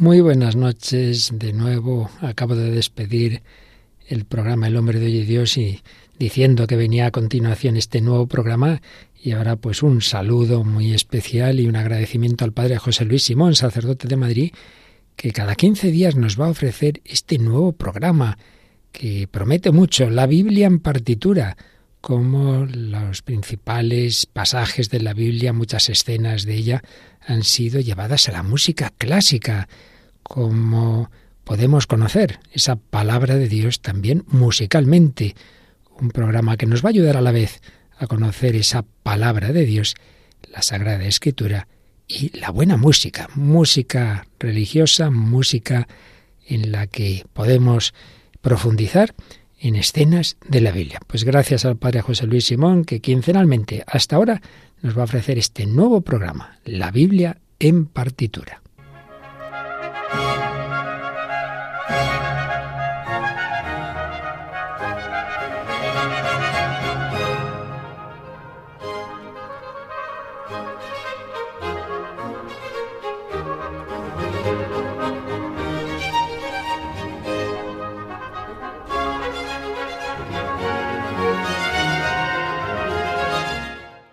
Muy 0.00 0.22
buenas 0.22 0.56
noches 0.56 1.30
de 1.34 1.52
nuevo. 1.52 2.08
Acabo 2.22 2.56
de 2.56 2.70
despedir 2.70 3.42
el 4.08 4.24
programa 4.24 4.66
El 4.66 4.78
hombre 4.78 4.98
de 4.98 5.04
hoy 5.04 5.18
y 5.18 5.24
Dios 5.26 5.58
y 5.58 5.82
diciendo 6.18 6.66
que 6.66 6.76
venía 6.76 7.04
a 7.04 7.10
continuación 7.10 7.76
este 7.76 8.00
nuevo 8.00 8.26
programa 8.26 8.80
y 9.22 9.32
ahora 9.32 9.56
pues 9.56 9.82
un 9.82 10.00
saludo 10.00 10.64
muy 10.64 10.94
especial 10.94 11.60
y 11.60 11.66
un 11.66 11.76
agradecimiento 11.76 12.46
al 12.46 12.54
padre 12.54 12.78
José 12.78 13.04
Luis 13.04 13.24
Simón, 13.24 13.54
sacerdote 13.54 14.08
de 14.08 14.16
Madrid, 14.16 14.52
que 15.16 15.32
cada 15.32 15.54
15 15.54 15.90
días 15.90 16.16
nos 16.16 16.40
va 16.40 16.46
a 16.46 16.52
ofrecer 16.52 17.02
este 17.04 17.36
nuevo 17.36 17.72
programa 17.72 18.38
que 18.92 19.28
promete 19.30 19.70
mucho, 19.70 20.08
la 20.08 20.26
Biblia 20.26 20.66
en 20.66 20.78
partitura, 20.78 21.58
como 22.00 22.64
los 22.64 23.20
principales 23.20 24.24
pasajes 24.24 24.88
de 24.88 25.00
la 25.00 25.12
Biblia, 25.12 25.52
muchas 25.52 25.90
escenas 25.90 26.46
de 26.46 26.54
ella 26.54 26.82
han 27.20 27.44
sido 27.44 27.80
llevadas 27.80 28.30
a 28.30 28.32
la 28.32 28.42
música 28.42 28.90
clásica 28.96 29.68
cómo 30.22 31.10
podemos 31.44 31.86
conocer 31.86 32.40
esa 32.52 32.76
palabra 32.76 33.36
de 33.36 33.48
Dios 33.48 33.80
también 33.80 34.24
musicalmente. 34.28 35.34
Un 35.98 36.10
programa 36.10 36.56
que 36.56 36.66
nos 36.66 36.84
va 36.84 36.88
a 36.88 36.90
ayudar 36.90 37.16
a 37.16 37.20
la 37.22 37.32
vez 37.32 37.60
a 37.98 38.06
conocer 38.06 38.56
esa 38.56 38.84
palabra 39.02 39.52
de 39.52 39.66
Dios, 39.66 39.94
la 40.50 40.62
Sagrada 40.62 41.04
Escritura 41.04 41.68
y 42.08 42.36
la 42.38 42.50
buena 42.50 42.76
música, 42.76 43.28
música 43.34 44.26
religiosa, 44.38 45.10
música 45.10 45.86
en 46.46 46.72
la 46.72 46.86
que 46.86 47.24
podemos 47.32 47.94
profundizar 48.40 49.14
en 49.60 49.76
escenas 49.76 50.36
de 50.48 50.60
la 50.60 50.72
Biblia. 50.72 51.00
Pues 51.06 51.24
gracias 51.24 51.64
al 51.64 51.76
Padre 51.76 52.00
José 52.00 52.26
Luis 52.26 52.46
Simón, 52.46 52.84
que 52.84 53.00
quincenalmente 53.00 53.84
hasta 53.86 54.16
ahora 54.16 54.40
nos 54.82 54.96
va 54.96 55.02
a 55.02 55.04
ofrecer 55.04 55.38
este 55.38 55.66
nuevo 55.66 56.00
programa, 56.00 56.58
la 56.64 56.90
Biblia 56.90 57.38
en 57.58 57.86
partitura. 57.86 58.59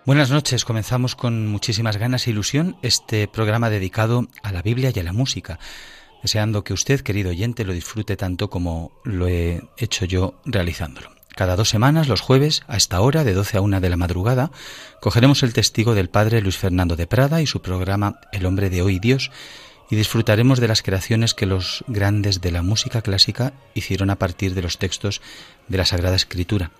Buenas 0.08 0.30
noches, 0.30 0.64
comenzamos 0.64 1.14
con 1.14 1.48
muchísimas 1.48 1.98
ganas 1.98 2.26
e 2.26 2.30
ilusión 2.30 2.78
este 2.80 3.28
programa 3.28 3.68
dedicado 3.68 4.26
a 4.42 4.52
la 4.52 4.62
Biblia 4.62 4.90
y 4.90 4.98
a 4.98 5.02
la 5.02 5.12
música, 5.12 5.58
deseando 6.22 6.64
que 6.64 6.72
usted, 6.72 7.02
querido 7.02 7.28
oyente, 7.28 7.62
lo 7.66 7.74
disfrute 7.74 8.16
tanto 8.16 8.48
como 8.48 8.90
lo 9.04 9.28
he 9.28 9.60
hecho 9.76 10.06
yo 10.06 10.40
realizándolo. 10.46 11.10
Cada 11.36 11.56
dos 11.56 11.68
semanas, 11.68 12.08
los 12.08 12.22
jueves, 12.22 12.62
a 12.68 12.78
esta 12.78 13.02
hora, 13.02 13.22
de 13.22 13.34
12 13.34 13.58
a 13.58 13.60
1 13.60 13.82
de 13.82 13.90
la 13.90 13.98
madrugada, 13.98 14.50
cogeremos 15.02 15.42
el 15.42 15.52
testigo 15.52 15.94
del 15.94 16.08
padre 16.08 16.40
Luis 16.40 16.56
Fernando 16.56 16.96
de 16.96 17.06
Prada 17.06 17.42
y 17.42 17.46
su 17.46 17.60
programa 17.60 18.18
El 18.32 18.46
hombre 18.46 18.70
de 18.70 18.80
hoy 18.80 19.00
Dios, 19.00 19.30
y 19.90 19.96
disfrutaremos 19.96 20.58
de 20.58 20.68
las 20.68 20.80
creaciones 20.80 21.34
que 21.34 21.44
los 21.44 21.84
grandes 21.86 22.40
de 22.40 22.50
la 22.50 22.62
música 22.62 23.02
clásica 23.02 23.52
hicieron 23.74 24.08
a 24.08 24.16
partir 24.16 24.54
de 24.54 24.62
los 24.62 24.78
textos 24.78 25.20
de 25.68 25.76
la 25.76 25.84
Sagrada 25.84 26.16
Escritura. 26.16 26.70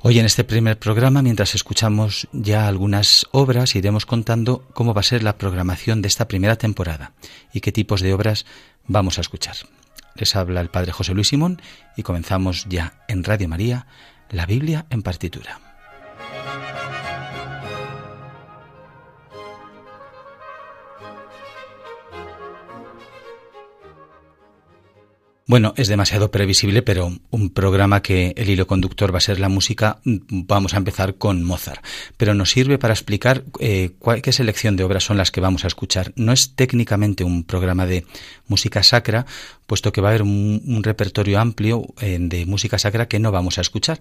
Hoy 0.00 0.20
en 0.20 0.26
este 0.26 0.44
primer 0.44 0.78
programa, 0.78 1.22
mientras 1.22 1.56
escuchamos 1.56 2.28
ya 2.32 2.68
algunas 2.68 3.26
obras, 3.32 3.74
iremos 3.74 4.06
contando 4.06 4.64
cómo 4.72 4.94
va 4.94 5.00
a 5.00 5.04
ser 5.04 5.24
la 5.24 5.38
programación 5.38 6.02
de 6.02 6.08
esta 6.08 6.28
primera 6.28 6.54
temporada 6.54 7.14
y 7.52 7.60
qué 7.60 7.72
tipos 7.72 8.00
de 8.00 8.14
obras 8.14 8.46
vamos 8.86 9.18
a 9.18 9.22
escuchar. 9.22 9.56
Les 10.14 10.36
habla 10.36 10.60
el 10.60 10.70
Padre 10.70 10.92
José 10.92 11.14
Luis 11.14 11.28
Simón 11.28 11.60
y 11.96 12.04
comenzamos 12.04 12.66
ya 12.68 13.04
en 13.08 13.24
Radio 13.24 13.48
María, 13.48 13.86
la 14.30 14.46
Biblia 14.46 14.86
en 14.90 15.02
partitura. 15.02 15.67
Bueno, 25.48 25.72
es 25.78 25.88
demasiado 25.88 26.30
previsible, 26.30 26.82
pero 26.82 27.10
un 27.30 27.48
programa 27.48 28.02
que 28.02 28.34
el 28.36 28.50
hilo 28.50 28.66
conductor 28.66 29.14
va 29.14 29.16
a 29.16 29.22
ser 29.22 29.40
la 29.40 29.48
música, 29.48 29.98
vamos 30.04 30.74
a 30.74 30.76
empezar 30.76 31.14
con 31.14 31.42
Mozart. 31.42 31.82
Pero 32.18 32.34
nos 32.34 32.50
sirve 32.50 32.76
para 32.76 32.92
explicar 32.92 33.44
eh, 33.58 33.92
qué 34.22 34.32
selección 34.32 34.76
de 34.76 34.84
obras 34.84 35.04
son 35.04 35.16
las 35.16 35.30
que 35.30 35.40
vamos 35.40 35.64
a 35.64 35.68
escuchar. 35.68 36.12
No 36.16 36.32
es 36.32 36.54
técnicamente 36.54 37.24
un 37.24 37.44
programa 37.44 37.86
de 37.86 38.04
música 38.46 38.82
sacra, 38.82 39.24
puesto 39.68 39.92
que 39.92 40.00
va 40.00 40.08
a 40.08 40.12
haber 40.12 40.22
un, 40.22 40.80
repertorio 40.82 41.38
amplio 41.38 41.84
eh, 42.00 42.16
de 42.18 42.46
música 42.46 42.78
sacra 42.78 43.06
que 43.06 43.18
no 43.18 43.30
vamos 43.30 43.58
a 43.58 43.60
escuchar. 43.60 44.00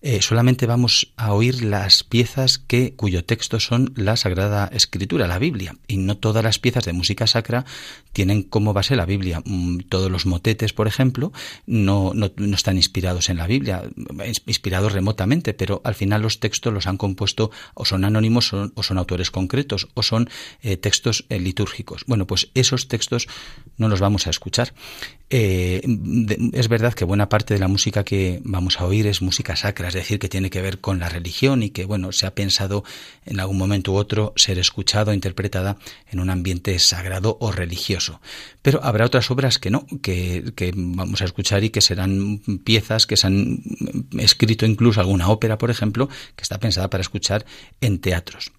Eh, 0.00 0.22
solamente 0.22 0.64
vamos 0.64 1.12
a 1.16 1.32
oír 1.32 1.64
las 1.64 2.04
piezas 2.04 2.58
que, 2.58 2.94
cuyo 2.94 3.24
texto 3.24 3.58
son 3.58 3.92
la 3.96 4.16
Sagrada 4.16 4.70
Escritura, 4.72 5.26
la 5.26 5.40
Biblia. 5.40 5.74
Y 5.88 5.96
no 5.96 6.16
todas 6.16 6.44
las 6.44 6.60
piezas 6.60 6.84
de 6.84 6.92
música 6.92 7.26
sacra 7.26 7.64
tienen 8.12 8.44
como 8.44 8.72
base 8.72 8.94
la 8.94 9.06
Biblia. 9.06 9.42
Mm, 9.44 9.80
todos 9.88 10.08
los 10.08 10.24
motetes, 10.24 10.72
por 10.72 10.86
ejemplo, 10.86 11.32
no, 11.66 12.12
no, 12.14 12.30
están 12.54 12.76
inspirados 12.76 13.28
en 13.28 13.38
la 13.38 13.48
Biblia, 13.48 13.82
inspirados 14.46 14.92
remotamente, 14.92 15.52
pero 15.52 15.80
al 15.82 15.96
final 15.96 16.22
los 16.22 16.38
textos 16.38 16.72
los 16.72 16.86
han 16.86 16.96
compuesto 16.96 17.50
o 17.74 17.84
son 17.84 18.04
anónimos 18.04 18.52
o 18.52 18.82
son 18.84 18.98
autores 18.98 19.32
concretos 19.32 19.88
o 19.94 20.04
son 20.04 20.30
eh, 20.62 20.76
textos 20.76 21.24
litúrgicos. 21.28 22.04
Bueno, 22.06 22.28
pues 22.28 22.50
esos 22.54 22.86
textos 22.86 23.26
no 23.78 23.88
los 23.88 23.98
vamos 23.98 24.28
a 24.28 24.30
escuchar. 24.30 24.72
Eh, 25.30 25.82
es 26.54 26.68
verdad 26.68 26.94
que 26.94 27.04
buena 27.04 27.28
parte 27.28 27.52
de 27.52 27.60
la 27.60 27.68
música 27.68 28.02
que 28.02 28.40
vamos 28.44 28.80
a 28.80 28.86
oír 28.86 29.06
es 29.06 29.20
música 29.20 29.56
sacra, 29.56 29.88
es 29.88 29.94
decir, 29.94 30.18
que 30.18 30.30
tiene 30.30 30.48
que 30.48 30.62
ver 30.62 30.80
con 30.80 30.98
la 30.98 31.10
religión 31.10 31.62
y 31.62 31.70
que, 31.70 31.84
bueno, 31.84 32.12
se 32.12 32.26
ha 32.26 32.34
pensado 32.34 32.82
en 33.26 33.38
algún 33.38 33.58
momento 33.58 33.92
u 33.92 33.96
otro 33.96 34.32
ser 34.36 34.58
escuchado, 34.58 35.12
interpretada 35.12 35.76
en 36.10 36.20
un 36.20 36.30
ambiente 36.30 36.78
sagrado 36.78 37.36
o 37.40 37.52
religioso. 37.52 38.20
Pero 38.62 38.82
habrá 38.82 39.04
otras 39.04 39.30
obras 39.30 39.58
que 39.58 39.70
no, 39.70 39.86
que, 40.02 40.52
que 40.56 40.72
vamos 40.74 41.20
a 41.20 41.26
escuchar 41.26 41.62
y 41.62 41.70
que 41.70 41.82
serán 41.82 42.40
piezas 42.64 43.06
que 43.06 43.18
se 43.18 43.26
han 43.26 43.62
escrito 44.18 44.64
incluso 44.64 45.00
alguna 45.00 45.28
ópera, 45.28 45.58
por 45.58 45.70
ejemplo, 45.70 46.08
que 46.36 46.42
está 46.42 46.58
pensada 46.58 46.88
para 46.88 47.02
escuchar 47.02 47.44
en 47.82 47.98
teatros. 47.98 48.50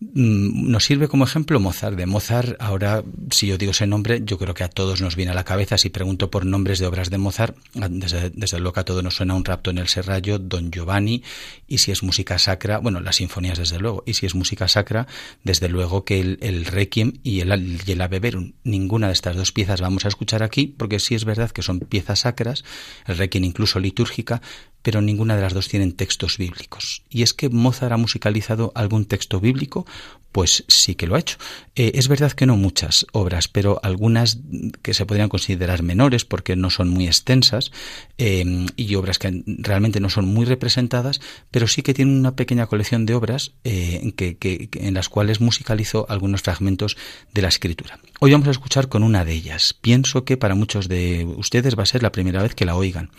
Mm, 0.00 0.70
nos 0.70 0.86
sirve 0.86 1.08
como 1.08 1.24
ejemplo 1.24 1.60
Mozart. 1.60 1.94
De 1.94 2.06
Mozart, 2.06 2.56
ahora, 2.58 3.04
si 3.30 3.46
yo 3.46 3.58
digo 3.58 3.72
ese 3.72 3.86
nombre, 3.86 4.22
yo 4.24 4.38
creo 4.38 4.54
que 4.54 4.64
a 4.64 4.70
todos 4.70 5.02
nos 5.02 5.14
viene 5.14 5.32
a 5.32 5.34
la 5.34 5.44
cabeza. 5.44 5.76
Si 5.76 5.90
pregunto 5.90 6.30
por 6.30 6.46
nombres 6.46 6.78
de 6.78 6.86
obras 6.86 7.10
de 7.10 7.18
Mozart, 7.18 7.54
desde, 7.74 8.30
desde 8.30 8.60
luego 8.60 8.80
a 8.80 8.84
todos 8.84 9.04
nos 9.04 9.16
suena 9.16 9.34
un 9.34 9.44
rapto 9.44 9.70
en 9.70 9.76
el 9.76 9.88
Serrallo, 9.88 10.38
Don 10.38 10.70
Giovanni, 10.70 11.22
y 11.68 11.78
si 11.78 11.92
es 11.92 12.02
música 12.02 12.38
sacra, 12.38 12.78
bueno, 12.78 13.00
las 13.00 13.16
sinfonías 13.16 13.58
desde 13.58 13.78
luego, 13.78 14.02
y 14.06 14.14
si 14.14 14.24
es 14.24 14.34
música 14.34 14.68
sacra, 14.68 15.06
desde 15.44 15.68
luego 15.68 16.04
que 16.04 16.20
el, 16.20 16.64
Requiem 16.64 17.12
y 17.22 17.40
el, 17.40 17.80
y 17.86 17.92
el 17.92 18.00
Ave 18.00 18.20
ninguna 18.64 19.08
de 19.08 19.12
estas 19.12 19.36
dos 19.36 19.52
piezas 19.52 19.80
vamos 19.80 20.06
a 20.06 20.08
escuchar 20.08 20.42
aquí, 20.42 20.66
porque 20.66 20.98
sí 20.98 21.14
es 21.14 21.24
verdad 21.26 21.50
que 21.50 21.62
son 21.62 21.80
piezas 21.80 22.20
sacras, 22.20 22.64
el 23.06 23.18
Requiem 23.18 23.44
incluso 23.44 23.78
litúrgica, 23.80 24.40
pero 24.82 25.00
ninguna 25.00 25.36
de 25.36 25.42
las 25.42 25.54
dos 25.54 25.68
tienen 25.68 25.92
textos 25.92 26.38
bíblicos. 26.38 27.02
Y 27.10 27.22
es 27.22 27.32
que 27.32 27.48
Mozart 27.48 27.92
ha 27.92 27.96
musicalizado 27.96 28.72
algún 28.74 29.04
texto 29.04 29.40
bíblico, 29.40 29.86
pues 30.32 30.64
sí 30.68 30.94
que 30.94 31.06
lo 31.06 31.16
ha 31.16 31.18
hecho. 31.18 31.38
Eh, 31.74 31.92
es 31.94 32.08
verdad 32.08 32.32
que 32.32 32.46
no 32.46 32.56
muchas 32.56 33.06
obras, 33.12 33.48
pero 33.48 33.80
algunas 33.82 34.38
que 34.82 34.94
se 34.94 35.06
podrían 35.06 35.28
considerar 35.28 35.82
menores 35.82 36.24
porque 36.24 36.56
no 36.56 36.70
son 36.70 36.88
muy 36.88 37.06
extensas 37.06 37.72
eh, 38.18 38.66
y 38.76 38.94
obras 38.94 39.18
que 39.18 39.42
realmente 39.46 40.00
no 40.00 40.08
son 40.08 40.26
muy 40.26 40.46
representadas, 40.46 41.20
pero 41.50 41.66
sí 41.66 41.82
que 41.82 41.94
tienen 41.94 42.18
una 42.18 42.36
pequeña 42.36 42.66
colección 42.66 43.06
de 43.06 43.14
obras 43.14 43.52
eh, 43.64 44.12
que, 44.16 44.68
en 44.74 44.94
las 44.94 45.08
cuales 45.08 45.40
musicalizó 45.40 46.06
algunos 46.08 46.42
fragmentos 46.42 46.96
de 47.32 47.42
la 47.42 47.48
escritura. 47.48 47.98
Hoy 48.20 48.32
vamos 48.32 48.48
a 48.48 48.52
escuchar 48.52 48.88
con 48.88 49.02
una 49.02 49.24
de 49.24 49.32
ellas. 49.32 49.74
Pienso 49.74 50.24
que 50.24 50.36
para 50.36 50.54
muchos 50.54 50.88
de 50.88 51.24
ustedes 51.36 51.76
va 51.76 51.82
a 51.82 51.86
ser 51.86 52.02
la 52.02 52.12
primera 52.12 52.42
vez 52.42 52.54
que 52.54 52.66
la 52.66 52.76
oigan. 52.76 53.10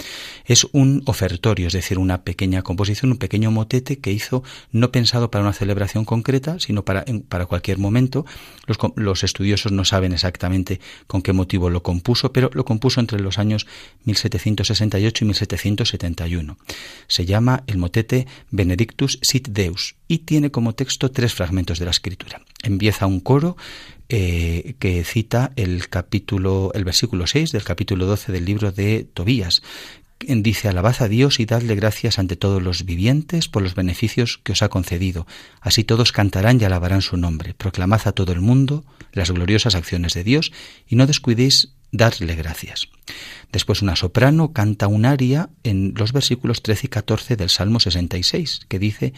Es 0.45 0.67
un 0.71 1.01
es 1.59 1.73
decir, 1.73 1.99
una 1.99 2.23
pequeña 2.23 2.61
composición, 2.61 3.11
un 3.11 3.17
pequeño 3.17 3.51
motete 3.51 3.99
que 3.99 4.11
hizo 4.11 4.43
no 4.71 4.91
pensado 4.91 5.29
para 5.29 5.43
una 5.43 5.53
celebración 5.53 6.05
concreta, 6.05 6.59
sino 6.59 6.85
para 6.85 7.01
para, 7.29 7.45
cualquier 7.45 7.77
momento. 7.77 8.25
Los, 8.67 8.77
los, 8.95 9.23
estudiosos 9.23 9.71
no 9.71 9.85
saben 9.85 10.13
exactamente 10.13 10.79
con 11.07 11.21
qué 11.21 11.33
motivo 11.33 11.69
lo 11.69 11.83
compuso, 11.83 12.31
pero 12.31 12.49
lo 12.53 12.65
compuso 12.65 12.99
entre 12.99 13.19
los 13.19 13.37
años 13.37 13.67
1768 14.05 15.23
y 15.23 15.27
1771. 15.27 16.57
Se 17.07 17.25
llama 17.25 17.63
el 17.67 17.77
motete 17.77 18.27
Benedictus 18.49 19.19
sit 19.21 19.49
Deus 19.49 19.95
y 20.07 20.19
tiene 20.19 20.51
como 20.51 20.73
texto 20.73 21.11
tres 21.11 21.33
fragmentos 21.33 21.79
de 21.79 21.85
la 21.85 21.91
escritura. 21.91 22.41
Empieza 22.63 23.05
un 23.05 23.19
coro 23.19 23.57
eh, 24.09 24.75
que 24.79 25.05
cita 25.05 25.53
el 25.55 25.87
capítulo, 25.87 26.71
el 26.73 26.83
versículo 26.83 27.27
6 27.27 27.53
del 27.53 27.63
capítulo 27.63 28.05
12 28.05 28.33
del 28.33 28.43
libro 28.43 28.71
de 28.73 29.07
Tobías, 29.13 29.61
dice, 30.27 30.67
alabad 30.67 30.95
a 31.01 31.07
Dios 31.07 31.39
y 31.39 31.45
dadle 31.45 31.75
gracias 31.75 32.19
ante 32.19 32.35
todos 32.35 32.61
los 32.61 32.85
vivientes 32.85 33.47
por 33.47 33.61
los 33.61 33.75
beneficios 33.75 34.39
que 34.43 34.51
os 34.51 34.61
ha 34.61 34.69
concedido. 34.69 35.27
Así 35.59 35.83
todos 35.83 36.11
cantarán 36.11 36.59
y 36.59 36.63
alabarán 36.63 37.01
su 37.01 37.17
nombre. 37.17 37.53
Proclamad 37.53 38.01
a 38.05 38.11
todo 38.11 38.31
el 38.31 38.41
mundo 38.41 38.83
las 39.13 39.31
gloriosas 39.31 39.75
acciones 39.75 40.13
de 40.13 40.23
Dios 40.23 40.51
y 40.87 40.95
no 40.95 41.07
descuidéis 41.07 41.73
darle 41.91 42.35
gracias. 42.35 42.87
Después 43.51 43.81
una 43.81 43.95
soprano 43.95 44.53
canta 44.53 44.87
un 44.87 45.05
aria 45.05 45.49
en 45.63 45.93
los 45.97 46.13
versículos 46.13 46.63
13 46.63 46.87
y 46.87 46.89
14 46.89 47.35
del 47.35 47.49
Salmo 47.49 47.79
66, 47.79 48.61
que 48.67 48.79
dice, 48.79 49.13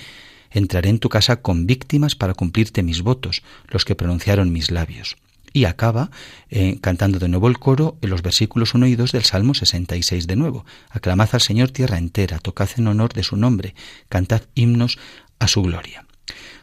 Entraré 0.49 0.89
en 0.89 0.99
tu 0.99 1.09
casa 1.09 1.41
con 1.41 1.65
víctimas 1.65 2.15
para 2.15 2.35
cumplirte 2.35 2.83
mis 2.83 3.01
votos, 3.01 3.41
los 3.67 3.85
que 3.85 3.95
pronunciaron 3.95 4.51
mis 4.51 4.69
labios 4.69 5.17
y 5.53 5.65
acaba 5.65 6.09
eh, 6.50 6.79
cantando 6.81 7.19
de 7.19 7.29
nuevo 7.29 7.47
el 7.47 7.59
coro 7.59 7.97
en 8.01 8.09
los 8.09 8.23
versículos 8.23 8.73
1 8.73 8.88
y 8.88 8.95
2 8.95 9.11
del 9.11 9.23
Salmo 9.23 9.53
66 9.53 10.27
de 10.27 10.35
nuevo. 10.35 10.65
Aclamad 10.89 11.29
al 11.31 11.41
Señor 11.41 11.71
tierra 11.71 11.97
entera, 11.97 12.39
tocad 12.39 12.69
en 12.77 12.88
honor 12.88 13.13
de 13.13 13.23
su 13.23 13.38
nombre, 13.38 13.75
cantad 14.09 14.41
himnos 14.55 14.97
a 15.39 15.47
su 15.47 15.61
gloria. 15.61 16.05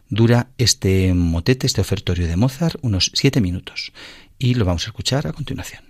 Dura 0.09 0.49
este 0.59 1.15
motete, 1.15 1.67
este 1.69 1.81
ofertorio 1.81 2.27
de 2.27 2.37
Mozart, 2.37 2.77
unos 2.83 3.13
siete 3.15 3.41
minutos 3.41 3.93
y 4.39 4.55
lo 4.55 4.65
vamos 4.65 4.85
a 4.85 4.89
escuchar 4.89 5.29
a 5.29 5.33
continuación. 5.33 5.90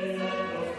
Jesus, 0.00 0.77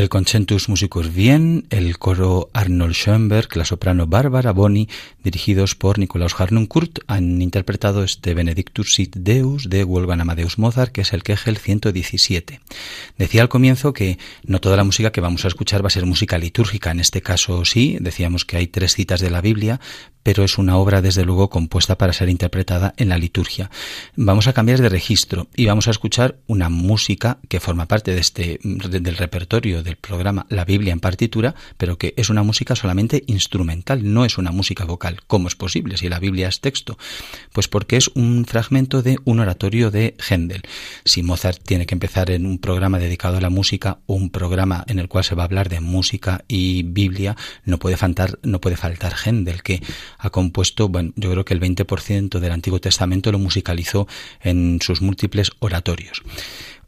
el 0.00 0.08
Concentus 0.08 0.70
Musicus 0.70 1.14
Wien, 1.14 1.66
el 1.68 1.98
coro 1.98 2.48
Arnold 2.54 2.94
Schoenberg, 2.94 3.54
la 3.54 3.66
soprano 3.66 4.06
Bárbara 4.06 4.52
Boni, 4.52 4.88
dirigidos 5.22 5.74
por 5.74 5.98
Nikolaus 5.98 6.34
Harnoncourt, 6.40 7.00
han 7.06 7.42
interpretado 7.42 8.02
este 8.02 8.32
Benedictus 8.32 8.94
Sit 8.94 9.14
Deus 9.16 9.68
de 9.68 9.84
Wolfgang 9.84 10.22
Amadeus 10.22 10.58
Mozart, 10.58 10.90
que 10.90 11.02
es 11.02 11.12
el 11.12 11.22
Kegel 11.22 11.58
117. 11.58 12.60
Decía 13.18 13.42
al 13.42 13.50
comienzo 13.50 13.92
que 13.92 14.18
no 14.42 14.58
toda 14.62 14.78
la 14.78 14.84
música 14.84 15.12
que 15.12 15.20
vamos 15.20 15.44
a 15.44 15.48
escuchar 15.48 15.84
va 15.84 15.88
a 15.88 15.90
ser 15.90 16.06
música 16.06 16.38
litúrgica, 16.38 16.90
en 16.90 17.00
este 17.00 17.20
caso 17.20 17.66
sí, 17.66 17.98
decíamos 18.00 18.46
que 18.46 18.56
hay 18.56 18.68
tres 18.68 18.94
citas 18.94 19.20
de 19.20 19.28
la 19.28 19.42
Biblia, 19.42 19.80
pero 20.22 20.44
es 20.44 20.58
una 20.58 20.76
obra 20.76 21.02
desde 21.02 21.24
luego 21.24 21.50
compuesta 21.50 21.96
para 21.96 22.12
ser 22.12 22.28
interpretada 22.28 22.94
en 22.96 23.08
la 23.08 23.18
liturgia. 23.18 23.70
Vamos 24.16 24.46
a 24.48 24.52
cambiar 24.52 24.80
de 24.80 24.88
registro 24.88 25.48
y 25.56 25.66
vamos 25.66 25.88
a 25.88 25.90
escuchar 25.90 26.36
una 26.46 26.68
música 26.68 27.38
que 27.48 27.60
forma 27.60 27.86
parte 27.86 28.14
de 28.14 28.20
este 28.20 28.58
del 28.62 29.16
repertorio 29.16 29.82
del 29.90 29.96
programa 29.96 30.46
La 30.48 30.64
Biblia 30.64 30.92
en 30.92 31.00
partitura, 31.00 31.54
pero 31.76 31.98
que 31.98 32.14
es 32.16 32.30
una 32.30 32.42
música 32.42 32.76
solamente 32.76 33.24
instrumental, 33.26 34.12
no 34.12 34.24
es 34.24 34.38
una 34.38 34.52
música 34.52 34.84
vocal. 34.84 35.20
¿Cómo 35.26 35.48
es 35.48 35.56
posible 35.56 35.96
si 35.96 36.08
la 36.08 36.20
Biblia 36.20 36.48
es 36.48 36.60
texto? 36.60 36.96
Pues 37.52 37.68
porque 37.68 37.96
es 37.96 38.08
un 38.14 38.44
fragmento 38.46 39.02
de 39.02 39.18
un 39.24 39.40
oratorio 39.40 39.90
de 39.90 40.16
Händel. 40.18 40.62
Si 41.04 41.22
Mozart 41.22 41.62
tiene 41.62 41.86
que 41.86 41.94
empezar 41.94 42.30
en 42.30 42.46
un 42.46 42.58
programa 42.58 42.98
dedicado 42.98 43.36
a 43.36 43.40
la 43.40 43.50
música 43.50 43.98
un 44.06 44.30
programa 44.30 44.84
en 44.86 44.98
el 44.98 45.08
cual 45.08 45.24
se 45.24 45.34
va 45.34 45.42
a 45.42 45.46
hablar 45.46 45.68
de 45.68 45.80
música 45.80 46.44
y 46.46 46.84
Biblia, 46.84 47.36
no 47.64 47.78
puede 47.78 47.96
faltar 47.96 48.38
no 48.42 48.60
puede 48.60 48.76
faltar 48.76 49.14
Händel 49.14 49.62
que 49.62 49.82
ha 50.18 50.30
compuesto, 50.30 50.88
bueno, 50.88 51.12
yo 51.16 51.30
creo 51.32 51.44
que 51.44 51.54
el 51.54 51.60
20% 51.60 52.38
del 52.38 52.52
Antiguo 52.52 52.80
Testamento 52.80 53.32
lo 53.32 53.38
musicalizó 53.38 54.06
en 54.40 54.78
sus 54.80 55.02
múltiples 55.02 55.50
oratorios. 55.58 56.22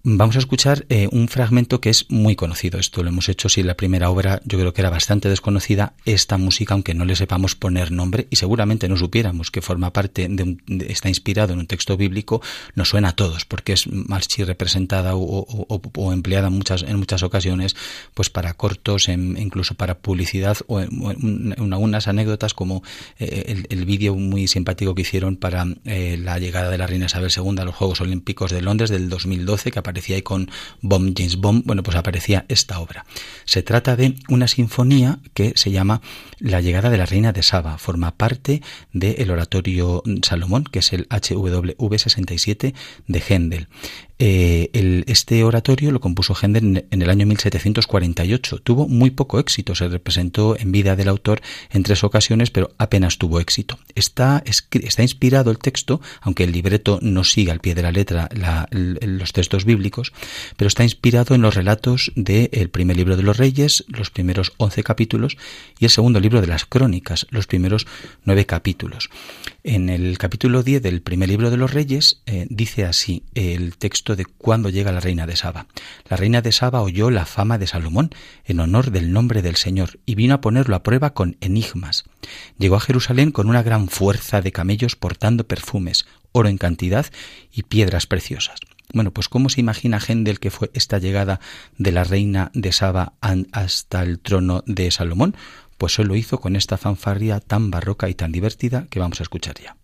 Vamos 0.05 0.35
a 0.35 0.41
escuchar 0.41 0.85
eh, 0.89 1.09
un 1.13 1.29
fragmento 1.29 1.81
que 1.81 1.89
es 1.89 2.11
muy 2.11 2.35
conocido. 2.35 2.81
Esto 2.81 3.05
lo 3.05 3.11
hemos 3.11 3.29
hecho 3.29 3.49
si 3.49 3.63
la 3.63 3.77
primera 3.77 4.11
obra 4.11 4.43
yo 4.45 4.59
creo 4.59 4.73
que 4.73 4.81
era 4.81 4.91
bastante 4.91 5.29
desconocida. 5.29 5.93
Esta 6.05 6.39
música, 6.39 6.75
aunque 6.75 6.93
no 6.93 7.05
le 7.05 7.15
sepamos 7.15 7.55
poner 7.55 7.93
nombre 7.93 8.27
y 8.29 8.35
seguramente 8.35 8.89
no 8.89 8.97
supiéramos 8.97 9.53
que 9.53 9.63
forma 9.63 9.93
parte 9.93 10.27
de, 10.29 10.59
está 10.89 11.09
inspirado 11.09 11.53
en 11.53 11.61
un 11.61 11.69
texto 11.69 11.97
bíblico, 11.97 12.43
nos 12.75 12.89
suena 12.89 13.11
a 13.11 13.13
todos 13.13 13.45
porque 13.45 13.75
es 13.75 13.87
marchi 13.87 14.43
representada 14.43 15.13
o, 15.15 16.13
empleada 16.13 16.49
en 16.49 16.55
muchas 16.55 16.83
en 16.83 16.97
muchas 16.97 17.23
ocasiones, 17.23 17.77
pues 18.13 18.29
para 18.29 18.55
cortos, 18.55 19.09
incluso 19.09 19.77
para 19.77 19.99
publicidad 19.99 20.57
o 20.67 20.81
en, 20.81 21.55
algunas 21.73 22.09
anécdotas 22.09 22.55
como 22.55 22.83
eh, 23.21 23.65
el, 23.69 23.85
vídeo 23.85 24.17
muy 24.17 24.49
simpático 24.49 24.97
que 24.97 25.03
hicieron 25.03 25.37
para 25.37 25.65
eh, 25.85 26.19
la 26.21 26.41
llegada 26.41 26.71
de 26.71 26.79
la 26.79 26.89
reina 26.89 27.07
Isabel 27.07 27.31
II 27.35 27.61
a 27.61 27.65
los 27.65 27.77
Juegos 27.77 28.01
Olímpicos 28.01 28.51
de 28.51 28.63
Londres 28.63 28.91
del 28.91 29.09
2012 29.09 29.71
que 29.71 29.79
aparecía 29.93 30.17
ahí 30.17 30.23
con 30.23 30.51
Bomb 30.81 31.13
James 31.15 31.37
Bomb, 31.37 31.65
bueno, 31.67 31.83
pues 31.83 31.97
aparecía 31.99 32.47
esta 32.49 32.81
obra. 32.81 33.05
Se 33.45 33.63
trata 33.63 33.95
de 33.95 34.15
una 34.29 34.49
sinfonía 34.49 35.19
que 35.35 35.53
se 35.55 35.71
llama 35.71 36.01
La 36.39 36.63
llegada 36.63 36.89
de 36.89 36.97
la 36.97 37.05
reina 37.05 37.33
de 37.33 37.43
Saba. 37.43 37.77
Forma 37.77 38.13
parte 38.17 38.63
del 38.95 39.31
oratorio 39.31 40.03
Salomón, 40.23 40.65
que 40.65 40.79
es 40.79 40.95
el 40.95 41.07
HWV 41.11 41.99
67 41.99 42.75
de 43.07 43.23
Händel. 43.29 43.69
Eh, 44.25 44.71
este 45.09 45.43
oratorio 45.43 45.91
lo 45.91 45.99
compuso 45.99 46.37
Händel 46.41 46.87
en, 46.89 47.03
el 47.03 47.11
año 47.11 47.27
1748. 47.27 48.59
Tuvo 48.59 48.87
muy 48.87 49.11
poco 49.11 49.41
éxito. 49.41 49.75
Se 49.75 49.89
representó 49.89 50.57
en 50.57 50.71
vida 50.71 50.95
del 50.95 51.09
autor 51.09 51.43
en 51.73 51.83
tres 51.83 52.05
ocasiones, 52.05 52.53
pero 52.53 52.71
apenas 52.79 53.19
tuvo 53.19 53.41
éxito. 53.41 53.81
Está, 53.97 54.45
inspirado 54.99 55.51
el 55.51 55.59
texto, 55.59 56.01
aunque 56.21 56.45
el 56.45 56.53
libreto 56.53 57.01
no 57.03 57.25
sigue 57.25 57.51
al 57.51 57.59
pie 57.59 57.75
de 57.75 57.83
la 57.83 57.91
letra 57.91 58.29
los 58.71 59.33
textos 59.33 59.65
bíblicos, 59.65 60.13
pero 60.57 60.69
está 60.69 60.85
inspirado 60.85 61.35
en 61.35 61.43
los 61.43 61.57
relatos 61.57 62.13
del 62.15 62.71
primer 62.71 62.97
libro 62.97 63.17
de 63.17 63.25
los 63.25 63.39
Reyes, 63.39 63.85
los 63.89 64.11
primeros 64.11 64.53
once 64.57 64.85
capítulos, 64.85 65.37
y 65.81 65.85
el 65.87 65.91
segundo 65.91 66.21
libro 66.21 66.41
de 66.41 66.47
las 66.47 66.65
Crónicas, 66.65 67.27
los 67.31 67.49
primeros 67.49 67.89
nueve 68.25 68.47
capítulos. 68.47 69.11
En 69.65 69.91
el 69.91 70.19
capítulo 70.19 70.65
10 70.65 70.83
del 70.83 71.03
primer 71.03 71.29
libro 71.29 71.49
de 71.49 71.57
los 71.57 71.73
Reyes 71.73 72.21
eh, 72.27 72.49
dice 72.51 72.85
así 72.85 73.23
el 73.35 73.77
texto 73.77 74.17
de 74.17 74.25
cuando 74.25 74.71
llega 74.71 74.91
la 74.91 74.99
reina 74.99 75.25
de 75.25 75.37
Saba. 75.37 75.69
La 76.09 76.17
reina 76.17 76.43
de 76.43 76.51
Saba 76.51 76.83
oyó 76.83 77.11
la 77.11 77.27
fama 77.27 77.59
de 77.59 77.69
Salomón 77.69 78.11
en 78.45 78.59
honor 78.59 78.91
del 78.91 79.13
nombre 79.13 79.41
del 79.41 79.55
Señor 79.55 80.01
y 80.05 80.17
vino 80.17 80.35
a 80.35 80.41
ponerlo 80.41 80.75
a 80.75 80.83
prueba 80.83 81.15
con 81.15 81.37
enigmas. 81.41 82.03
Llegó 82.59 82.75
a 82.75 82.81
Jerusalén 82.81 83.31
con 83.31 83.49
una 83.49 83.63
gran 83.63 83.87
fuerza 83.87 84.41
de 84.41 84.51
camellos 84.51 84.97
portando 84.97 85.47
perfumes, 85.47 86.07
oro 86.33 86.49
en 86.49 86.59
cantidad 86.59 87.07
y 87.53 87.63
piedras 87.63 88.09
preciosas. 88.09 88.59
Bueno, 88.93 89.13
pues 89.13 89.29
¿cómo 89.29 89.49
se 89.49 89.61
imagina 89.61 90.01
Gendel 90.01 90.41
que 90.41 90.51
fue 90.51 90.73
esta 90.75 90.99
llegada 90.99 91.39
de 91.79 91.93
la 91.93 92.03
reina 92.03 92.51
de 92.53 92.73
Saba 92.73 93.13
hasta 93.53 94.03
el 94.03 94.19
trono 94.19 94.65
de 94.67 94.91
Salomón? 94.91 95.37
Pues 95.83 95.99
él 95.99 96.07
lo 96.07 96.15
hizo 96.15 96.39
con 96.39 96.55
esta 96.55 96.79
fanfarria 96.79 97.41
tan 97.41 97.73
barroca 97.73 98.09
y 98.09 98.15
tan 98.15 98.31
divertida 98.31 98.87
que 98.89 99.01
vamos 99.01 99.19
a 99.19 99.25
escuchar 99.25 99.57
ya. 99.61 99.82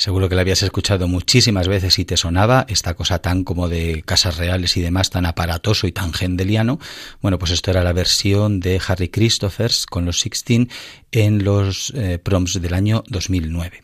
Seguro 0.00 0.30
que 0.30 0.34
la 0.34 0.40
habías 0.40 0.62
escuchado 0.62 1.08
muchísimas 1.08 1.68
veces 1.68 1.98
y 1.98 2.06
te 2.06 2.16
sonaba 2.16 2.64
esta 2.70 2.94
cosa 2.94 3.18
tan 3.18 3.44
como 3.44 3.68
de 3.68 4.02
casas 4.02 4.38
reales 4.38 4.78
y 4.78 4.80
demás, 4.80 5.10
tan 5.10 5.26
aparatoso 5.26 5.86
y 5.86 5.92
tan 5.92 6.14
gendeliano. 6.14 6.78
Bueno, 7.20 7.38
pues 7.38 7.50
esto 7.50 7.70
era 7.70 7.84
la 7.84 7.92
versión 7.92 8.60
de 8.60 8.80
Harry 8.88 9.10
Christophers 9.10 9.84
con 9.84 10.06
los 10.06 10.20
Sixteen 10.20 10.70
en 11.12 11.44
los 11.44 11.92
eh, 11.94 12.18
proms 12.18 12.62
del 12.62 12.72
año 12.72 13.04
2009. 13.08 13.82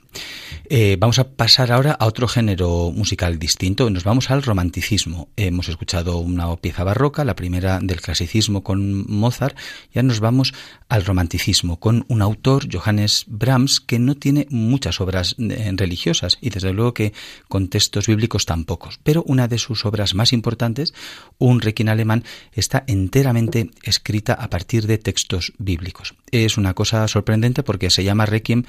Eh, 0.68 0.96
vamos 0.98 1.20
a 1.20 1.28
pasar 1.28 1.70
ahora 1.70 1.92
a 1.92 2.06
otro 2.06 2.26
género 2.26 2.90
musical 2.92 3.38
distinto. 3.38 3.88
Nos 3.88 4.02
vamos 4.02 4.30
al 4.30 4.42
romanticismo. 4.42 5.28
Hemos 5.36 5.68
escuchado 5.68 6.18
una 6.18 6.54
pieza 6.56 6.82
barroca, 6.82 7.24
la 7.24 7.36
primera 7.36 7.78
del 7.80 8.00
clasicismo 8.00 8.64
con 8.64 9.08
Mozart, 9.08 9.56
y 9.92 9.98
ahora 9.98 10.08
nos 10.08 10.18
vamos 10.20 10.54
al 10.88 11.04
romanticismo 11.04 11.78
con 11.78 12.04
un 12.08 12.20
autor, 12.20 12.66
Johannes 12.72 13.26
Brahms, 13.28 13.80
que 13.80 14.00
no 14.00 14.16
tiene 14.16 14.48
muchas 14.50 15.00
obras 15.00 15.36
eh, 15.38 15.72
religiosas 15.76 16.38
y 16.40 16.50
desde 16.50 16.72
luego 16.72 16.94
que 16.94 17.12
con 17.48 17.68
textos 17.68 18.08
bíblicos 18.08 18.44
tampoco. 18.44 18.90
Pero 19.04 19.22
una 19.24 19.46
de 19.46 19.58
sus 19.58 19.84
obras 19.84 20.14
más 20.14 20.32
importantes, 20.32 20.94
un 21.38 21.60
requiem 21.60 21.90
alemán, 21.90 22.24
está 22.52 22.82
enteramente 22.88 23.70
escrita 23.82 24.32
a 24.32 24.50
partir 24.50 24.86
de 24.88 24.98
textos 24.98 25.52
bíblicos. 25.58 26.14
Es 26.30 26.58
una 26.58 26.74
cosa 26.74 27.08
sorprendente 27.08 27.62
porque 27.62 27.90
se 27.90 28.04
llama 28.04 28.26
requiem, 28.26 28.64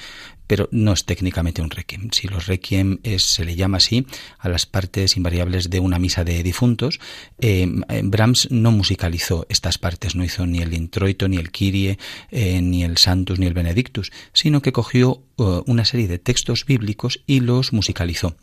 pero 0.47 0.67
no 0.71 0.93
es 0.93 1.05
técnicamente 1.05 1.61
un 1.61 1.69
requiem. 1.69 2.09
Si 2.11 2.27
los 2.27 2.47
requiem 2.47 2.97
se 3.17 3.45
le 3.45 3.55
llama 3.55 3.77
así 3.77 4.07
a 4.39 4.49
las 4.49 4.65
partes 4.65 5.15
invariables 5.17 5.69
de 5.69 5.79
una 5.79 5.99
misa 5.99 6.23
de 6.23 6.41
difuntos, 6.41 6.99
eh, 7.39 7.67
Brahms 8.03 8.47
no 8.49 8.71
musicalizó 8.71 9.45
estas 9.49 9.77
partes, 9.77 10.15
no 10.15 10.23
hizo 10.23 10.47
ni 10.47 10.59
el 10.59 10.73
introito, 10.73 11.27
ni 11.27 11.37
el 11.37 11.51
Kyrie, 11.51 11.99
eh, 12.31 12.61
ni 12.61 12.83
el 12.83 12.97
Santus, 12.97 13.39
ni 13.39 13.45
el 13.45 13.53
Benedictus, 13.53 14.11
sino 14.33 14.61
que 14.61 14.71
cogió 14.71 15.21
una 15.67 15.85
serie 15.85 16.07
de 16.07 16.17
textos 16.17 16.65
bíblicos 16.65 17.21
y 17.27 17.41
los 17.41 17.71
musicalizó. 17.71 18.35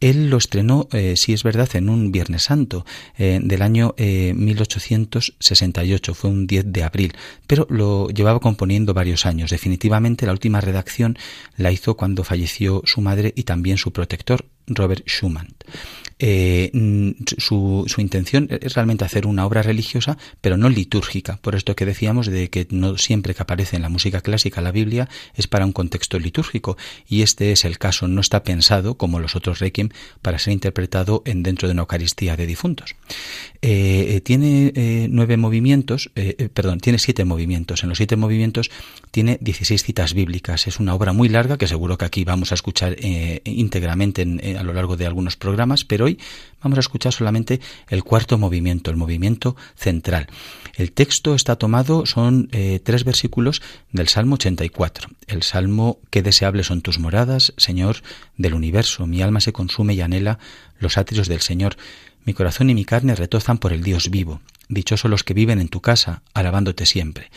Él 0.00 0.28
lo 0.28 0.38
estrenó, 0.38 0.88
eh, 0.90 1.14
si 1.16 1.32
es 1.32 1.44
verdad, 1.44 1.68
en 1.74 1.88
un 1.88 2.10
Viernes 2.10 2.42
Santo 2.42 2.84
del 3.16 3.62
año 3.62 3.94
1868, 3.96 6.14
fue 6.14 6.30
un 6.30 6.48
10 6.48 6.72
de 6.72 6.82
abril, 6.82 7.12
pero 7.46 7.68
lo 7.70 8.08
llevaba 8.08 8.40
componiendo 8.52 8.92
varios 8.92 9.24
años. 9.24 9.50
Definitivamente 9.50 10.26
la 10.26 10.32
última 10.32 10.60
redacción 10.60 11.16
la 11.56 11.72
hizo 11.72 11.96
cuando 11.96 12.22
falleció 12.22 12.82
su 12.84 13.00
madre 13.00 13.32
y 13.34 13.44
también 13.44 13.78
su 13.78 13.92
protector, 13.92 14.44
Robert 14.66 15.08
Schumann. 15.08 15.48
Eh, 16.24 16.70
su, 17.38 17.84
intención 17.98 18.46
es 18.48 18.74
realmente 18.74 19.04
hacer 19.04 19.26
una 19.26 19.44
obra 19.44 19.60
religiosa, 19.60 20.16
pero 20.40 20.56
no 20.56 20.68
litúrgica. 20.68 21.38
Por 21.42 21.56
esto 21.56 21.74
que 21.74 21.84
decíamos 21.84 22.28
de 22.28 22.48
que 22.48 22.68
no 22.70 22.96
siempre 22.96 23.34
que 23.34 23.42
aparece 23.42 23.74
en 23.74 23.82
la 23.82 23.88
música 23.88 24.20
clásica 24.20 24.60
la 24.60 24.70
Biblia 24.70 25.08
es 25.34 25.48
para 25.48 25.66
un 25.66 25.72
contexto 25.72 26.20
litúrgico. 26.20 26.76
Y 27.08 27.22
este 27.22 27.50
es 27.50 27.64
el 27.64 27.78
caso. 27.78 28.06
No 28.06 28.20
está 28.20 28.44
pensado, 28.44 28.94
como 28.94 29.18
los 29.18 29.34
otros 29.34 29.58
requiem, 29.58 29.88
para 30.22 30.38
ser 30.38 30.52
interpretado 30.52 31.24
en 31.26 31.42
dentro 31.42 31.66
de 31.66 31.72
una 31.72 31.82
Eucaristía 31.82 32.36
de 32.36 32.46
difuntos. 32.46 32.94
Eh, 33.60 34.20
tiene 34.24 34.72
eh, 34.76 35.08
nueve 35.10 35.36
movimientos, 35.36 36.12
perdón, 36.54 36.78
tiene 36.78 37.00
siete 37.00 37.24
movimientos. 37.24 37.82
En 37.82 37.88
los 37.88 37.98
siete 37.98 38.14
movimientos 38.14 38.70
tiene 39.12 39.38
16 39.42 39.82
citas 39.82 40.14
bíblicas. 40.14 40.66
Es 40.66 40.80
una 40.80 40.94
obra 40.94 41.12
muy 41.12 41.28
larga 41.28 41.58
que 41.58 41.68
seguro 41.68 41.98
que 41.98 42.06
aquí 42.06 42.24
vamos 42.24 42.50
a 42.50 42.54
escuchar 42.54 42.96
íntegramente 43.44 44.22
a 44.58 44.62
lo 44.62 44.72
largo 44.72 44.96
de 44.96 45.06
algunos 45.06 45.36
programas, 45.36 45.84
pero 45.84 46.06
hoy 46.06 46.18
vamos 46.62 46.78
a 46.78 46.80
escuchar 46.80 47.12
solamente 47.12 47.60
el 47.90 48.02
cuarto 48.04 48.38
movimiento, 48.38 48.90
el 48.90 48.96
movimiento 48.96 49.54
central. 49.76 50.28
El 50.76 50.92
texto 50.92 51.34
está 51.34 51.56
tomado, 51.56 52.06
son 52.06 52.48
eh, 52.52 52.80
tres 52.82 53.04
versículos 53.04 53.60
del 53.92 54.08
Salmo 54.08 54.36
84. 54.36 55.10
El 55.26 55.42
Salmo, 55.42 55.98
qué 56.08 56.22
deseables 56.22 56.68
son 56.68 56.80
tus 56.80 56.98
moradas, 56.98 57.52
Señor 57.58 57.98
del 58.38 58.54
universo. 58.54 59.06
Mi 59.06 59.20
alma 59.20 59.42
se 59.42 59.52
consume 59.52 59.92
y 59.92 60.00
anhela 60.00 60.38
los 60.78 60.96
atrios 60.96 61.28
del 61.28 61.42
Señor. 61.42 61.76
Mi 62.24 62.32
corazón 62.32 62.70
y 62.70 62.74
mi 62.74 62.86
carne 62.86 63.14
retozan 63.14 63.58
por 63.58 63.74
el 63.74 63.82
Dios 63.82 64.08
vivo. 64.08 64.40
Dichosos 64.68 65.10
los 65.10 65.22
que 65.22 65.34
viven 65.34 65.60
en 65.60 65.68
tu 65.68 65.82
casa, 65.82 66.22
alabándote 66.32 66.86
siempre 66.86 67.30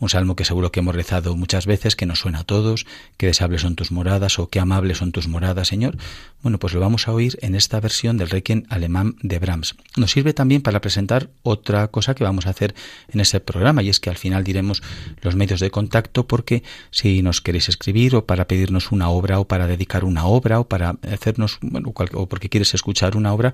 un 0.00 0.08
salmo 0.08 0.34
que 0.34 0.44
seguro 0.44 0.72
que 0.72 0.80
hemos 0.80 0.94
rezado 0.94 1.36
muchas 1.36 1.66
veces, 1.66 1.94
que 1.94 2.06
nos 2.06 2.20
suena 2.20 2.40
a 2.40 2.44
todos, 2.44 2.86
que 3.18 3.26
deseables 3.26 3.60
son 3.60 3.76
tus 3.76 3.92
moradas 3.92 4.38
o 4.38 4.48
qué 4.48 4.58
amables 4.58 4.98
son 4.98 5.12
tus 5.12 5.28
moradas, 5.28 5.68
Señor. 5.68 5.96
Bueno, 6.42 6.58
pues 6.58 6.72
lo 6.72 6.80
vamos 6.80 7.06
a 7.06 7.12
oír 7.12 7.38
en 7.42 7.54
esta 7.54 7.78
versión 7.80 8.16
del 8.16 8.30
Requiem 8.30 8.64
alemán 8.70 9.16
de 9.22 9.38
Brahms. 9.38 9.76
Nos 9.96 10.10
sirve 10.10 10.32
también 10.32 10.62
para 10.62 10.80
presentar 10.80 11.28
otra 11.42 11.88
cosa 11.88 12.14
que 12.14 12.24
vamos 12.24 12.46
a 12.46 12.50
hacer 12.50 12.74
en 13.08 13.20
este 13.20 13.40
programa 13.40 13.82
y 13.82 13.90
es 13.90 14.00
que 14.00 14.08
al 14.08 14.16
final 14.16 14.42
diremos 14.42 14.82
los 15.20 15.36
medios 15.36 15.60
de 15.60 15.70
contacto 15.70 16.26
porque 16.26 16.62
si 16.90 17.22
nos 17.22 17.42
queréis 17.42 17.68
escribir 17.68 18.16
o 18.16 18.24
para 18.24 18.48
pedirnos 18.48 18.92
una 18.92 19.10
obra 19.10 19.38
o 19.38 19.46
para 19.46 19.66
dedicar 19.66 20.04
una 20.04 20.24
obra 20.24 20.60
o 20.60 20.64
para 20.68 20.96
hacernos, 21.12 21.58
bueno, 21.60 21.92
o 22.14 22.26
porque 22.26 22.48
quieres 22.48 22.72
escuchar 22.72 23.18
una 23.18 23.34
obra, 23.34 23.52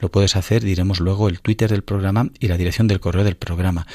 lo 0.00 0.10
puedes 0.10 0.36
hacer, 0.36 0.62
diremos 0.62 1.00
luego 1.00 1.28
el 1.28 1.40
Twitter 1.40 1.70
del 1.70 1.82
programa 1.82 2.28
y 2.38 2.48
la 2.48 2.58
dirección 2.58 2.86
del 2.86 3.00
correo 3.00 3.24
del 3.24 3.36
programa. 3.36 3.86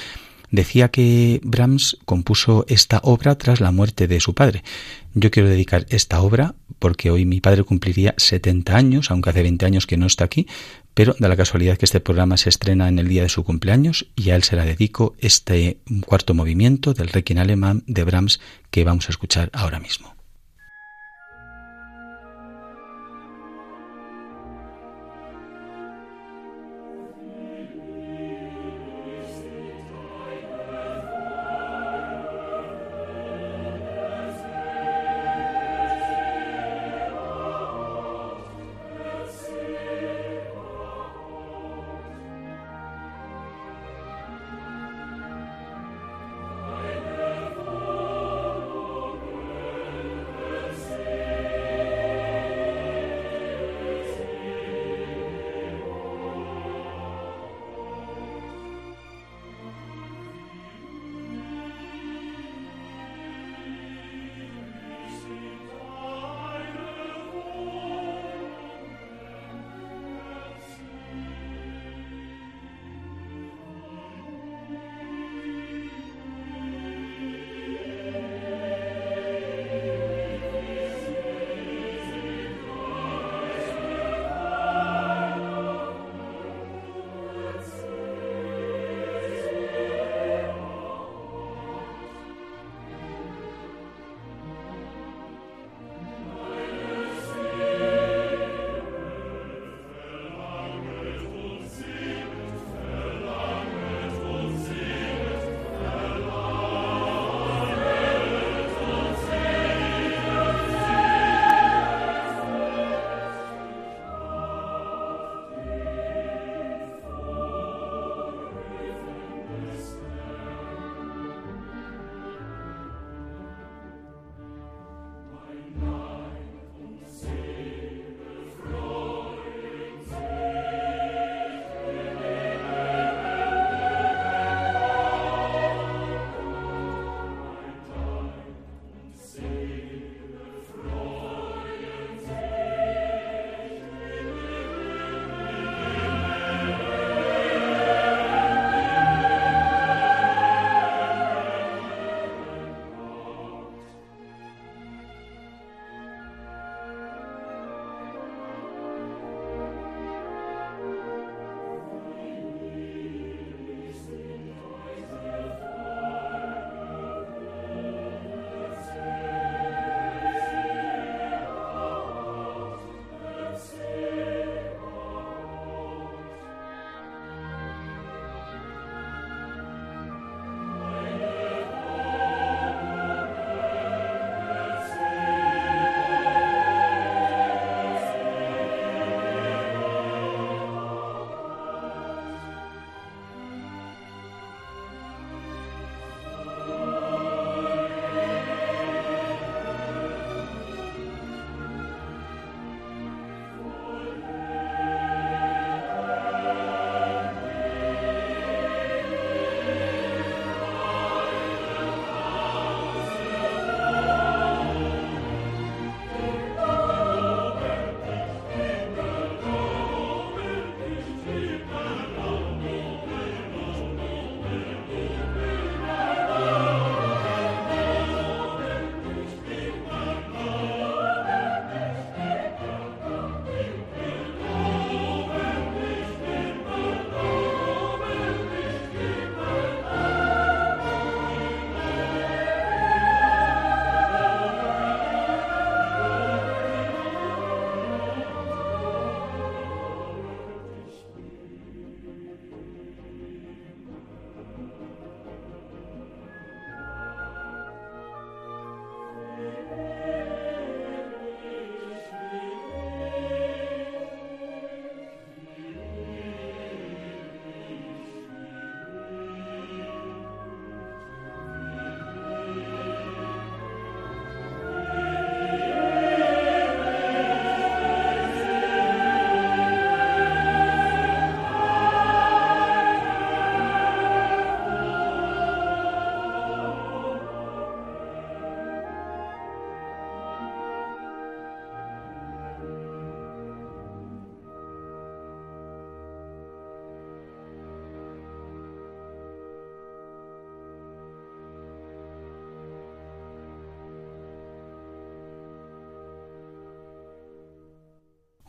Decía 0.51 0.89
que 0.89 1.39
Brahms 1.43 1.97
compuso 2.03 2.65
esta 2.67 2.99
obra 3.03 3.37
tras 3.37 3.61
la 3.61 3.71
muerte 3.71 4.07
de 4.07 4.19
su 4.19 4.33
padre. 4.33 4.63
Yo 5.13 5.31
quiero 5.31 5.47
dedicar 5.47 5.85
esta 5.89 6.21
obra 6.21 6.55
porque 6.77 7.09
hoy 7.09 7.25
mi 7.25 7.39
padre 7.39 7.63
cumpliría 7.63 8.13
70 8.17 8.75
años, 8.75 9.11
aunque 9.11 9.29
hace 9.29 9.43
20 9.43 9.65
años 9.65 9.87
que 9.87 9.97
no 9.97 10.05
está 10.05 10.25
aquí, 10.25 10.47
pero 10.93 11.15
da 11.19 11.29
la 11.29 11.37
casualidad 11.37 11.77
que 11.77 11.85
este 11.85 12.01
programa 12.01 12.35
se 12.35 12.49
estrena 12.49 12.89
en 12.89 12.99
el 12.99 13.07
día 13.07 13.23
de 13.23 13.29
su 13.29 13.45
cumpleaños 13.45 14.07
y 14.15 14.31
a 14.31 14.35
él 14.35 14.43
se 14.43 14.57
la 14.57 14.65
dedico 14.65 15.15
este 15.19 15.77
cuarto 16.05 16.33
movimiento 16.33 16.93
del 16.93 17.07
Requiem 17.07 17.39
alemán 17.39 17.83
de 17.87 18.03
Brahms 18.03 18.41
que 18.71 18.83
vamos 18.83 19.07
a 19.07 19.11
escuchar 19.11 19.49
ahora 19.53 19.79
mismo. 19.79 20.11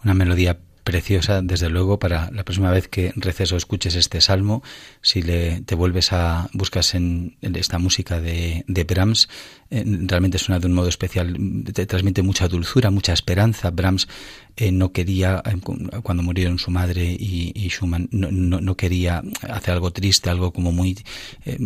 Una 0.04 0.14
melodía 0.14 0.58
preciosa, 0.82 1.42
desde 1.42 1.68
luego, 1.68 1.98
para 1.98 2.30
la 2.30 2.44
próxima 2.44 2.70
vez 2.70 2.88
que 2.88 3.12
reces 3.16 3.52
o 3.52 3.56
escuches 3.56 3.94
este 3.94 4.20
salmo, 4.20 4.62
si 5.00 5.22
le, 5.22 5.60
te 5.62 5.74
vuelves 5.74 6.12
a, 6.12 6.48
buscas 6.52 6.94
en, 6.94 7.36
esta 7.40 7.78
música 7.78 8.20
de, 8.20 8.64
de 8.66 8.84
Brahms, 8.84 9.28
eh, 9.70 9.84
realmente 9.86 10.38
suena 10.38 10.58
de 10.58 10.66
un 10.66 10.72
modo 10.74 10.88
especial, 10.88 11.36
te 11.72 11.86
transmite 11.86 12.22
mucha 12.22 12.48
dulzura, 12.48 12.90
mucha 12.90 13.12
esperanza. 13.12 13.70
Brahms 13.70 14.08
eh, 14.56 14.72
no 14.72 14.92
quería, 14.92 15.42
eh, 15.44 15.56
cuando 16.02 16.22
murieron 16.22 16.58
su 16.58 16.70
madre 16.70 17.04
y, 17.18 17.68
Schumann, 17.68 18.08
no, 18.10 18.30
no, 18.30 18.76
quería 18.76 19.22
hacer 19.48 19.74
algo 19.74 19.92
triste, 19.92 20.30
algo 20.30 20.52
como 20.52 20.72
muy, 20.72 20.96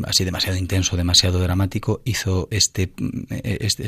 así 0.04 0.24
demasiado 0.24 0.56
intenso, 0.56 0.96
demasiado 0.96 1.40
dramático, 1.40 2.02
hizo 2.04 2.48
este, 2.50 2.92
este, 3.30 3.86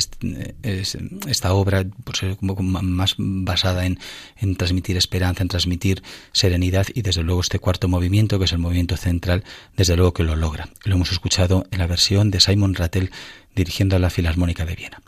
este 0.62 0.98
esta 1.26 1.52
obra, 1.52 1.84
ser 2.14 2.36
como 2.36 2.62
más 2.62 3.14
basada 3.18 3.86
en, 3.86 3.98
en 4.36 4.56
transmitir 4.56 4.96
esperanza, 4.96 5.42
en 5.42 5.48
transmitir 5.48 6.02
serenidad 6.32 6.86
y 6.94 7.02
desde 7.02 7.22
luego 7.22 7.40
este 7.40 7.58
cuarto 7.58 7.88
movimiento, 7.88 8.38
que 8.38 8.46
es 8.46 8.52
el 8.52 8.58
movimiento 8.58 8.96
central, 8.96 9.44
desde 9.76 9.96
luego 9.96 10.12
que 10.12 10.24
lo 10.24 10.36
logra. 10.36 10.68
Lo 10.84 10.94
hemos 10.94 11.12
escuchado 11.12 11.66
en 11.70 11.78
la 11.78 11.86
versión 11.86 12.30
de 12.30 12.40
Simon 12.40 12.74
Rattle 12.74 13.10
dirigiendo 13.54 13.96
a 13.96 13.98
la 13.98 14.10
Filarmónica 14.10 14.64
de 14.64 14.76
Viena. 14.76 15.00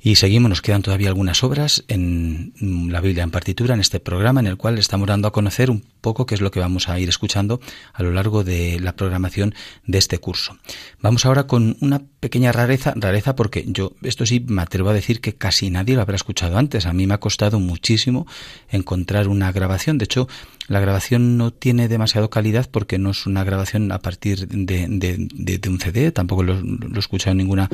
Y 0.00 0.14
seguimos, 0.14 0.48
nos 0.48 0.62
quedan 0.62 0.82
todavía 0.82 1.08
algunas 1.08 1.42
obras 1.42 1.84
en 1.88 2.52
la 2.90 3.00
Biblia 3.00 3.24
en 3.24 3.32
partitura, 3.32 3.74
en 3.74 3.80
este 3.80 3.98
programa, 3.98 4.40
en 4.40 4.46
el 4.46 4.56
cual 4.56 4.78
estamos 4.78 5.08
dando 5.08 5.26
a 5.26 5.32
conocer 5.32 5.70
un 5.70 5.84
poco 6.00 6.26
qué 6.26 6.34
es 6.34 6.40
lo 6.40 6.50
que 6.50 6.60
vamos 6.60 6.88
a 6.88 6.98
ir 6.98 7.08
escuchando 7.08 7.60
a 7.92 8.02
lo 8.02 8.12
largo 8.12 8.44
de 8.44 8.80
la 8.80 8.96
programación 8.96 9.54
de 9.86 9.98
este 9.98 10.18
curso. 10.18 10.56
Vamos 11.00 11.26
ahora 11.26 11.46
con 11.46 11.76
una 11.80 12.02
pequeña 12.20 12.52
rareza, 12.52 12.94
rareza 12.96 13.34
porque 13.34 13.64
yo, 13.66 13.92
esto 14.02 14.26
sí 14.26 14.44
me 14.46 14.62
atrevo 14.62 14.90
a 14.90 14.94
decir 14.94 15.20
que 15.20 15.34
casi 15.34 15.70
nadie 15.70 15.94
lo 15.94 16.02
habrá 16.02 16.16
escuchado 16.16 16.58
antes. 16.58 16.86
A 16.86 16.92
mí 16.92 17.06
me 17.06 17.14
ha 17.14 17.20
costado 17.20 17.60
muchísimo 17.60 18.26
encontrar 18.70 19.28
una 19.28 19.52
grabación. 19.52 19.98
De 19.98 20.04
hecho, 20.04 20.28
la 20.68 20.80
grabación 20.80 21.38
no 21.38 21.50
tiene 21.50 21.88
demasiado 21.88 22.28
calidad 22.28 22.68
porque 22.70 22.98
no 22.98 23.10
es 23.10 23.26
una 23.26 23.42
grabación 23.42 23.90
a 23.90 24.00
partir 24.00 24.46
de, 24.48 24.86
de, 24.88 25.68
un 25.68 25.80
CD, 25.80 26.12
tampoco 26.12 26.42
lo, 26.42 26.60
lo, 26.60 26.96
he 26.96 26.98
escuchado 26.98 27.32
en 27.32 27.38
ninguna 27.38 27.68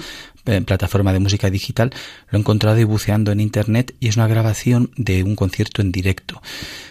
eh, 0.47 0.61
plataforma 0.61 1.13
de 1.13 1.19
música 1.19 1.51
digital. 1.51 1.91
Lo 2.31 2.39
he 2.39 2.41
encontrado 2.41 2.79
y 2.79 2.85
buceando 2.85 3.33
en 3.33 3.41
internet 3.41 3.95
y 3.99 4.09
es 4.09 4.17
una 4.17 4.29
grabación 4.29 4.93
de 4.97 5.25
un 5.25 5.35
concierto 5.35 5.83
en 5.83 5.91
directo. 5.91 6.41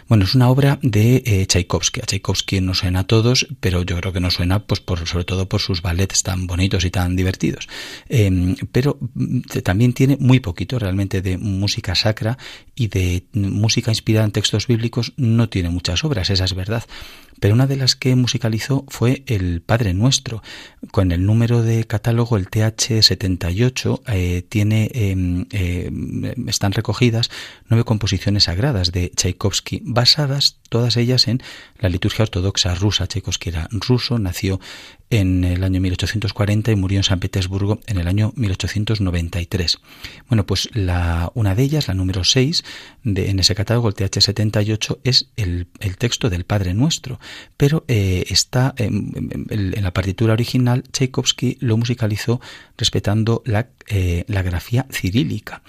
Bueno, 0.09 0.25
es 0.25 0.35
una 0.35 0.49
obra 0.49 0.77
de 0.81 1.22
eh, 1.25 1.45
Tchaikovsky. 1.45 2.01
A 2.01 2.05
Tchaikovsky 2.05 2.61
no 2.61 2.73
suena 2.73 2.99
a 2.99 3.03
todos, 3.05 3.47
pero 3.59 3.83
yo 3.83 3.97
creo 3.97 4.13
que 4.13 4.19
no 4.19 4.31
suena 4.31 4.59
pues 4.59 4.81
sobre 5.05 5.25
todo 5.25 5.47
por 5.47 5.61
sus 5.61 5.81
ballets 5.81 6.23
tan 6.23 6.47
bonitos 6.47 6.85
y 6.85 6.91
tan 6.91 7.15
divertidos. 7.15 7.67
Em, 8.09 8.55
pero 8.71 8.97
mm, 9.13 9.41
también 9.63 9.93
tiene 9.93 10.17
muy 10.19 10.39
poquito 10.39 10.79
realmente 10.79 11.21
de 11.21 11.37
música 11.37 11.95
sacra 11.95 12.37
y 12.75 12.87
de 12.87 13.25
música 13.33 13.91
inspirada 13.91 14.25
en 14.25 14.31
textos 14.31 14.67
bíblicos. 14.67 15.13
No 15.17 15.49
tiene 15.49 15.69
muchas 15.69 16.03
obras, 16.03 16.29
esa 16.29 16.45
es 16.45 16.53
verdad 16.53 16.83
pero 17.43 17.55
una 17.55 17.67
de 17.67 17.75
las 17.75 17.97
que 17.97 18.15
musicalizó 18.15 18.85
fue 18.87 19.23
el 19.27 19.61
Padre 19.61 19.93
Nuestro. 19.93 20.41
Con 20.91 21.11
el 21.11 21.25
número 21.25 21.61
de 21.61 21.83
catálogo, 21.83 22.37
el 22.37 22.49
TH78, 22.49 24.01
eh, 24.07 24.43
tiene, 24.47 24.89
em, 24.93 25.45
eh, 25.51 25.91
están 26.47 26.71
recogidas 26.71 27.29
nueve 27.67 27.83
composiciones 27.83 28.45
sagradas 28.45 28.93
de 28.93 29.09
Tchaikovsky, 29.09 29.81
basadas 29.83 30.61
todas 30.69 30.95
ellas 30.95 31.12
en 31.27 31.41
la 31.79 31.89
liturgia 31.89 32.23
ortodoxa 32.23 32.75
rusa. 32.75 33.07
Tchaikovsky 33.07 33.49
era 33.49 33.67
ruso, 33.71 34.19
nació 34.19 34.59
en 35.09 35.43
el 35.43 35.63
año 35.63 35.79
1840 35.79 36.71
y 36.71 36.75
murió 36.75 36.97
en 36.97 37.03
San 37.03 37.19
Petersburgo 37.19 37.79
en 37.85 37.99
el 37.99 38.07
año 38.07 38.33
1893. 38.35 39.79
Bueno, 40.27 40.45
pues 40.45 40.69
una 40.73 41.55
de 41.55 41.63
ellas, 41.63 41.87
la 41.87 41.93
número 41.93 42.23
6, 42.23 42.63
de, 43.03 43.29
en 43.29 43.39
ese 43.39 43.53
catálogo, 43.53 43.89
el 43.89 43.95
TH78, 43.95 44.99
es 45.03 45.29
el, 45.35 45.67
el 45.79 45.97
texto 45.97 46.29
del 46.29 46.45
Padre 46.45 46.73
Nuestro, 46.73 47.19
pero 47.57 47.85
eh, 47.87 48.25
está 48.29 48.73
en, 48.77 49.47
en, 49.49 49.83
la 49.83 49.93
partitura 49.93 50.33
original, 50.33 50.83
Tchaikovsky 50.91 51.57
lo 51.59 51.77
musicalizó 51.77 52.41
respetando 52.77 53.43
la, 53.45 53.69
eh, 53.87 54.25
la 54.27 54.41
grafía 54.41 54.87
cirílica. 54.89 55.61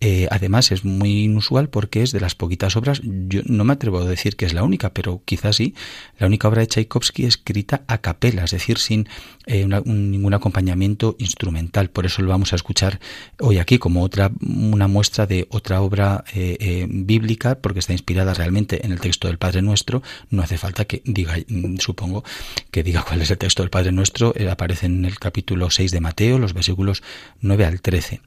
Eh, 0.00 0.28
además 0.30 0.72
es 0.72 0.84
muy 0.84 1.24
inusual 1.24 1.68
porque 1.68 2.02
es 2.02 2.12
de 2.12 2.20
las 2.20 2.34
poquitas 2.34 2.76
obras, 2.76 3.00
yo 3.02 3.40
no 3.46 3.64
me 3.64 3.72
atrevo 3.72 3.98
a 3.98 4.04
decir 4.04 4.36
que 4.36 4.46
es 4.46 4.52
la 4.52 4.62
única, 4.62 4.91
pero 4.92 5.22
quizás 5.24 5.56
sí, 5.56 5.74
la 6.18 6.26
única 6.26 6.48
obra 6.48 6.60
de 6.60 6.68
Tchaikovsky 6.68 7.24
escrita 7.24 7.82
a 7.86 7.98
capela, 7.98 8.44
es 8.44 8.50
decir, 8.50 8.78
sin 8.78 9.08
eh, 9.46 9.66
ningún 9.66 10.34
acompañamiento 10.34 11.16
instrumental. 11.18 11.90
Por 11.90 12.06
eso 12.06 12.22
lo 12.22 12.28
vamos 12.28 12.52
a 12.52 12.56
escuchar 12.56 13.00
hoy 13.40 13.58
aquí 13.58 13.78
como 13.78 14.02
otra 14.02 14.30
una 14.40 14.86
muestra 14.86 15.26
de 15.26 15.46
otra 15.50 15.80
obra 15.80 16.24
eh, 16.34 16.86
bíblica, 16.88 17.56
porque 17.56 17.80
está 17.80 17.92
inspirada 17.92 18.34
realmente 18.34 18.84
en 18.84 18.92
el 18.92 19.00
texto 19.00 19.28
del 19.28 19.38
Padre 19.38 19.62
Nuestro. 19.62 20.02
No 20.30 20.42
hace 20.42 20.58
falta 20.58 20.84
que 20.84 21.02
diga, 21.04 21.36
mm, 21.48 21.78
supongo, 21.78 22.24
que 22.70 22.82
diga 22.82 23.02
cuál 23.02 23.22
es 23.22 23.30
el 23.30 23.38
texto 23.38 23.62
del 23.62 23.70
Padre 23.70 23.92
Nuestro. 23.92 24.34
aparece 24.50 24.86
en 24.86 25.04
el 25.04 25.18
capítulo 25.18 25.70
6 25.70 25.90
de 25.90 26.00
Mateo, 26.00 26.38
los 26.38 26.54
versículos 26.54 27.02
9 27.40 27.64
al 27.64 27.80
13. 27.80 28.20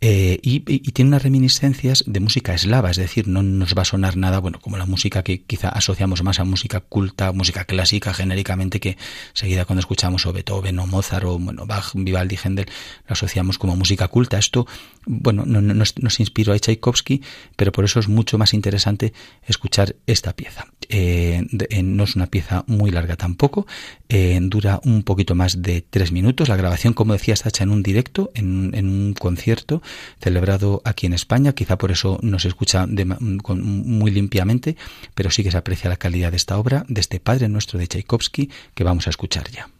y, 0.00 0.60
tiene 0.92 1.08
una 1.08 1.18
reminiscencias 1.18 2.04
de 2.06 2.20
música 2.20 2.54
eslava, 2.54 2.90
es 2.90 2.96
decir, 2.96 3.28
no 3.28 3.42
nos 3.42 3.74
va 3.74 3.82
a 3.82 3.84
sonar 3.84 4.16
nada, 4.16 4.40
bueno, 4.40 4.58
como 4.60 4.76
la 4.76 4.86
música 4.86 5.22
que 5.22 5.42
quizá 5.42 5.68
asociamos 5.68 6.22
más 6.22 6.40
a 6.40 6.44
música 6.44 6.80
culta, 6.80 7.32
música 7.32 7.64
clásica 7.64 8.12
genéricamente, 8.12 8.80
que 8.80 8.96
seguida 9.32 9.64
cuando 9.64 9.80
escuchamos 9.80 10.26
o 10.26 10.32
Beethoven 10.32 10.61
o 10.62 10.86
Mozart 10.86 11.24
o 11.24 11.38
bueno, 11.38 11.66
Bach, 11.66 11.92
Vivaldi, 11.94 12.36
Händel, 12.42 12.66
lo 13.06 13.12
asociamos 13.12 13.58
como 13.58 13.76
música 13.76 14.08
culta. 14.08 14.38
Esto, 14.38 14.66
bueno, 15.06 15.44
no, 15.46 15.60
nos, 15.60 16.20
inspiró 16.20 16.52
a 16.52 16.58
Tchaikovsky, 16.58 17.22
pero 17.56 17.72
por 17.72 17.84
eso 17.84 18.00
es 18.00 18.08
mucho 18.08 18.38
más 18.38 18.54
interesante 18.54 19.12
escuchar 19.46 19.96
esta 20.06 20.34
pieza. 20.34 20.66
Eh, 20.88 21.46
no 21.82 22.04
es 22.04 22.16
una 22.16 22.26
pieza 22.26 22.64
muy 22.66 22.90
larga 22.90 23.16
tampoco, 23.16 23.66
eh, 24.08 24.38
dura 24.42 24.80
un 24.84 25.02
poquito 25.02 25.34
más 25.34 25.62
de 25.62 25.82
tres 25.82 26.12
minutos. 26.12 26.48
La 26.48 26.56
grabación, 26.56 26.92
como 26.92 27.12
decía, 27.14 27.34
está 27.34 27.48
hecha 27.48 27.64
en 27.64 27.70
un 27.70 27.82
directo, 27.82 28.30
en, 28.34 28.72
en 28.74 28.88
un 28.88 29.14
concierto 29.14 29.82
celebrado 30.20 30.82
aquí 30.84 31.06
en 31.06 31.14
España, 31.14 31.52
quizá 31.52 31.78
por 31.78 31.90
eso 31.90 32.18
no 32.22 32.38
se 32.38 32.48
escucha 32.48 32.86
muy 32.86 34.10
limpiamente, 34.10 34.76
pero 35.14 35.30
sí 35.30 35.42
que 35.42 35.50
se 35.50 35.56
aprecia 35.56 35.90
la 35.90 35.96
calidad 35.96 36.30
de 36.30 36.36
esta 36.36 36.58
obra, 36.58 36.84
de 36.88 37.00
este 37.00 37.20
Padre 37.20 37.48
Nuestro 37.48 37.78
de 37.78 37.86
Tchaikovsky, 37.86 38.50
que 38.74 38.84
vamos 38.84 39.06
a 39.06 39.10
escuchar 39.10 39.50
ya. 39.50 39.71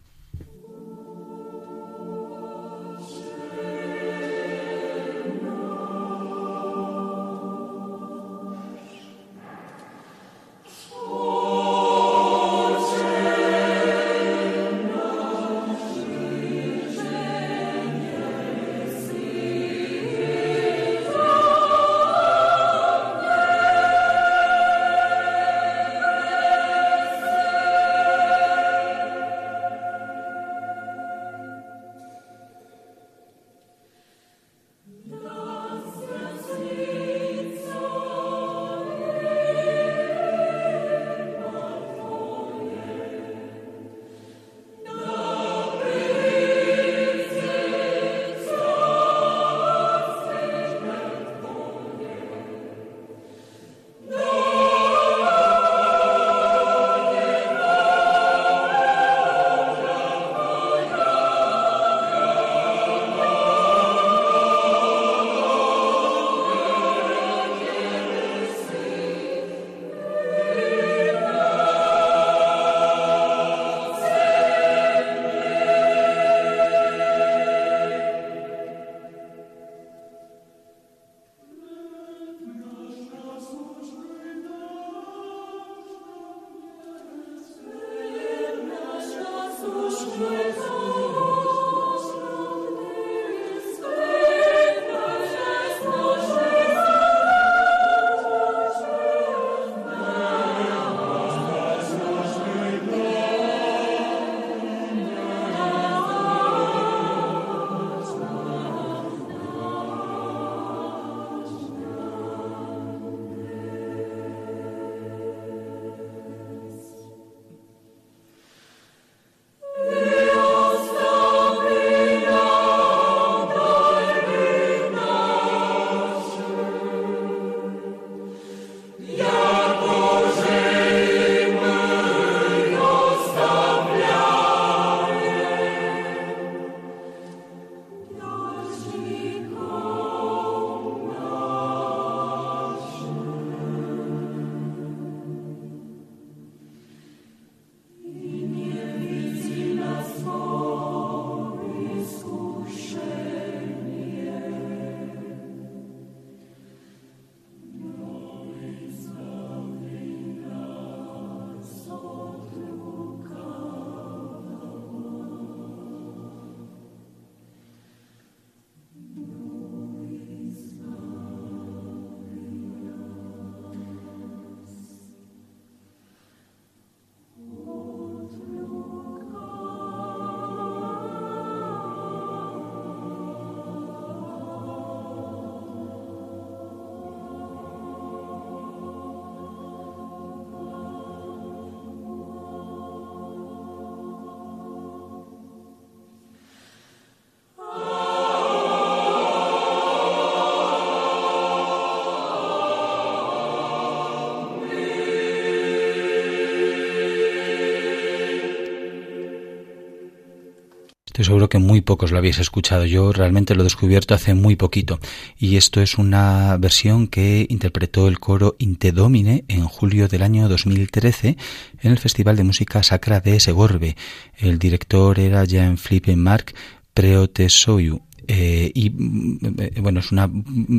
Que 211.52 211.58
muy 211.58 211.82
pocos 211.82 212.10
lo 212.10 212.16
habéis 212.16 212.38
escuchado. 212.38 212.86
Yo 212.86 213.12
realmente 213.12 213.54
lo 213.54 213.60
he 213.60 213.64
descubierto 213.64 214.14
hace 214.14 214.32
muy 214.32 214.56
poquito. 214.56 214.98
Y 215.38 215.58
esto 215.58 215.82
es 215.82 215.98
una 215.98 216.56
versión 216.56 217.08
que 217.08 217.44
interpretó 217.46 218.08
el 218.08 218.18
coro 218.20 218.56
Intedomine 218.58 219.44
en 219.48 219.66
julio 219.66 220.08
del 220.08 220.22
año 220.22 220.48
2013 220.48 221.36
en 221.82 221.92
el 221.92 221.98
Festival 221.98 222.36
de 222.36 222.44
Música 222.44 222.82
Sacra 222.82 223.20
de 223.20 223.38
Segorbe. 223.38 223.96
El 224.38 224.58
director 224.58 225.20
era 225.20 225.44
Jean-Philippe 225.44 226.16
Marc 226.16 226.54
Preotesoyu 226.94 228.00
eh, 228.28 228.70
y 228.74 228.90
mm, 228.90 229.38
bueno, 229.80 230.00
es 230.00 230.12
una 230.12 230.30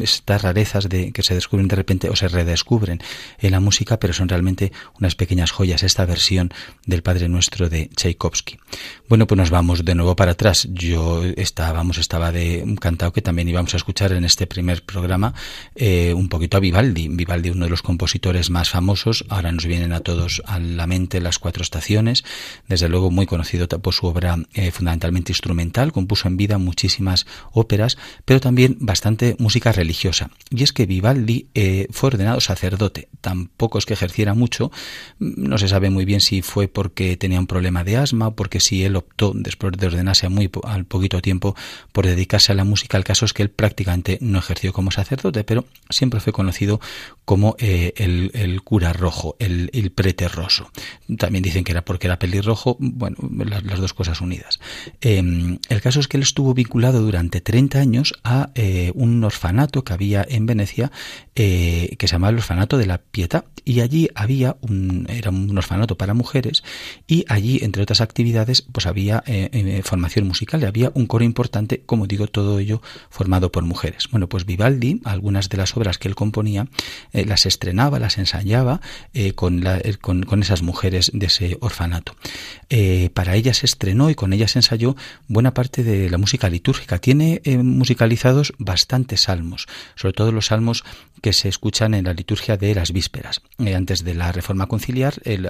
estas 0.01 0.41
rarezas 0.41 0.89
de 0.89 1.11
que 1.11 1.23
se 1.23 1.35
descubren 1.35 1.67
de 1.67 1.75
repente 1.75 2.09
o 2.09 2.15
se 2.15 2.27
redescubren 2.27 3.01
en 3.39 3.51
la 3.51 3.59
música, 3.59 3.99
pero 3.99 4.13
son 4.13 4.29
realmente 4.29 4.71
unas 4.99 5.15
pequeñas 5.15 5.51
joyas 5.51 5.83
esta 5.83 6.05
versión 6.05 6.51
del 6.85 7.03
Padre 7.03 7.29
Nuestro 7.29 7.69
de 7.69 7.89
Tchaikovsky. 7.95 8.57
Bueno, 9.09 9.27
pues 9.27 9.37
nos 9.37 9.49
vamos 9.49 9.85
de 9.85 9.95
nuevo 9.95 10.15
para 10.15 10.31
atrás. 10.31 10.67
Yo 10.71 11.23
estábamos 11.37 11.97
estaba 11.97 12.31
de 12.31 12.63
un 12.63 12.75
cantado 12.75 13.13
que 13.13 13.21
también 13.21 13.47
íbamos 13.49 13.73
a 13.73 13.77
escuchar 13.77 14.11
en 14.13 14.25
este 14.25 14.47
primer 14.47 14.83
programa 14.83 15.33
eh, 15.75 16.13
un 16.13 16.29
poquito 16.29 16.57
a 16.57 16.59
Vivaldi. 16.59 17.07
Vivaldi, 17.09 17.49
uno 17.49 17.65
de 17.65 17.71
los 17.71 17.81
compositores 17.81 18.49
más 18.49 18.69
famosos. 18.69 19.25
Ahora 19.29 19.51
nos 19.51 19.65
vienen 19.65 19.93
a 19.93 19.99
todos 20.01 20.41
a 20.45 20.59
la 20.59 20.87
mente 20.87 21.21
las 21.21 21.39
cuatro 21.39 21.63
estaciones. 21.63 22.23
Desde 22.67 22.89
luego 22.89 23.11
muy 23.11 23.25
conocido 23.25 23.67
por 23.67 23.93
su 23.93 24.07
obra 24.07 24.37
eh, 24.53 24.71
fundamentalmente 24.71 25.31
instrumental. 25.31 25.91
Compuso 25.91 26.27
en 26.27 26.37
vida 26.37 26.57
muchísimas 26.57 27.25
óperas, 27.51 27.97
pero 28.25 28.39
también 28.39 28.77
bastante 28.79 29.35
música 29.39 29.71
religiosa. 29.71 30.29
Y 30.49 30.63
es 30.63 30.71
que 30.71 30.85
Vivaldi 30.85 31.47
eh, 31.53 31.87
fue 31.91 32.07
ordenado 32.07 32.41
sacerdote. 32.41 33.09
Tampoco 33.21 33.77
es 33.77 33.85
que 33.85 33.93
ejerciera 33.93 34.33
mucho, 34.33 34.71
no 35.19 35.57
se 35.57 35.67
sabe 35.67 35.89
muy 35.89 36.05
bien 36.05 36.21
si 36.21 36.41
fue 36.41 36.67
porque 36.67 37.17
tenía 37.17 37.39
un 37.39 37.47
problema 37.47 37.83
de 37.83 37.97
asma 37.97 38.27
o 38.27 38.35
porque 38.35 38.59
si 38.59 38.83
él 38.83 38.95
optó, 38.95 39.33
después 39.35 39.73
de 39.77 39.87
ordenarse 39.87 40.29
muy 40.29 40.49
al 40.63 40.85
poquito 40.85 41.21
tiempo, 41.21 41.55
por 41.91 42.05
dedicarse 42.05 42.51
a 42.51 42.55
la 42.55 42.63
música. 42.63 42.97
El 42.97 43.03
caso 43.03 43.25
es 43.25 43.33
que 43.33 43.43
él 43.43 43.49
prácticamente 43.49 44.17
no 44.21 44.39
ejerció 44.39 44.73
como 44.73 44.91
sacerdote, 44.91 45.43
pero 45.43 45.65
siempre 45.89 46.19
fue 46.19 46.33
conocido 46.33 46.79
como 47.25 47.55
eh, 47.59 47.93
el, 47.97 48.61
cura 48.63 48.93
rojo, 48.93 49.35
el, 49.39 49.69
el 49.73 49.91
preterroso. 49.91 50.71
También 51.17 51.43
dicen 51.43 51.63
que 51.63 51.71
era 51.71 51.83
porque 51.83 52.07
era 52.07 52.19
pelirrojo, 52.19 52.77
bueno, 52.79 53.17
las, 53.45 53.79
dos 53.79 53.93
cosas 53.93 54.21
unidas. 54.21 54.59
Em, 55.01 55.59
el 55.69 55.81
caso 55.81 55.99
es 55.99 56.07
que 56.07 56.17
él 56.17 56.23
estuvo 56.23 56.53
vinculado 56.53 57.01
durante 57.01 57.22
durante 57.23 57.39
30 57.39 57.79
años 57.79 58.13
a 58.23 58.49
eh, 58.55 58.91
un 58.95 59.23
orfanato 59.23 59.83
que 59.85 59.93
había 59.93 60.25
en 60.27 60.45
Venecia 60.45 60.91
eh, 61.35 61.95
que 61.97 62.07
se 62.07 62.15
llamaba 62.15 62.31
el 62.31 62.37
orfanato 62.37 62.77
de 62.77 62.85
la 62.85 62.97
Pietà 62.97 63.45
y 63.63 63.79
allí 63.79 64.09
había 64.13 64.57
un 64.59 65.07
era 65.09 65.29
un 65.29 65.57
orfanato 65.57 65.97
para 65.97 66.13
mujeres 66.13 66.63
y 67.07 67.23
allí 67.29 67.59
entre 67.61 67.81
otras 67.81 68.01
actividades 68.01 68.61
pues 68.61 68.85
había 68.87 69.23
eh, 69.25 69.81
formación 69.85 70.27
musical. 70.27 70.61
Y 70.61 70.65
había 70.65 70.91
un 70.93 71.05
coro 71.07 71.23
importante 71.23 71.81
como 71.85 72.07
digo 72.07 72.27
todo 72.27 72.59
ello 72.59 72.81
formado 73.09 73.53
por 73.53 73.63
mujeres. 73.63 74.09
Bueno 74.11 74.27
pues 74.27 74.45
Vivaldi 74.45 74.99
algunas 75.05 75.47
de 75.47 75.57
las 75.57 75.77
obras 75.77 75.97
que 75.97 76.09
él 76.09 76.15
componía 76.15 76.67
las 77.13 77.45
estrenaba 77.45 77.99
las 77.99 78.17
ensayaba 78.17 78.81
con, 79.35 79.63
con, 80.01 80.23
con, 80.23 80.41
esas 80.41 80.61
mujeres 80.61 81.11
de 81.13 81.27
ese 81.27 81.57
orfanato. 81.61 82.15
Para 83.13 83.35
ellas 83.35 83.63
estrenó 83.63 84.09
y 84.09 84.15
con 84.15 84.33
ellas 84.33 84.55
ensayó 84.55 84.95
buena 85.27 85.53
parte 85.53 85.83
de 85.83 86.09
la 86.09 86.17
música 86.17 86.49
litúrgica 86.49 86.99
tiene 87.13 87.41
eh, 87.43 87.59
musicalizados 87.59 88.53
bastantes 88.57 89.21
salmos, 89.21 89.67
sobre 89.93 90.13
todo 90.13 90.31
los 90.31 90.47
salmos 90.47 90.83
que 91.21 91.31
se 91.31 91.47
escuchan 91.47 91.93
en 91.93 92.05
la 92.05 92.13
liturgia 92.13 92.57
de 92.57 92.73
las 92.73 92.91
vísperas. 92.91 93.43
Eh, 93.59 93.75
antes 93.75 94.03
de 94.03 94.15
la 94.15 94.31
reforma 94.31 94.65
conciliar, 94.65 95.13
el, 95.23 95.45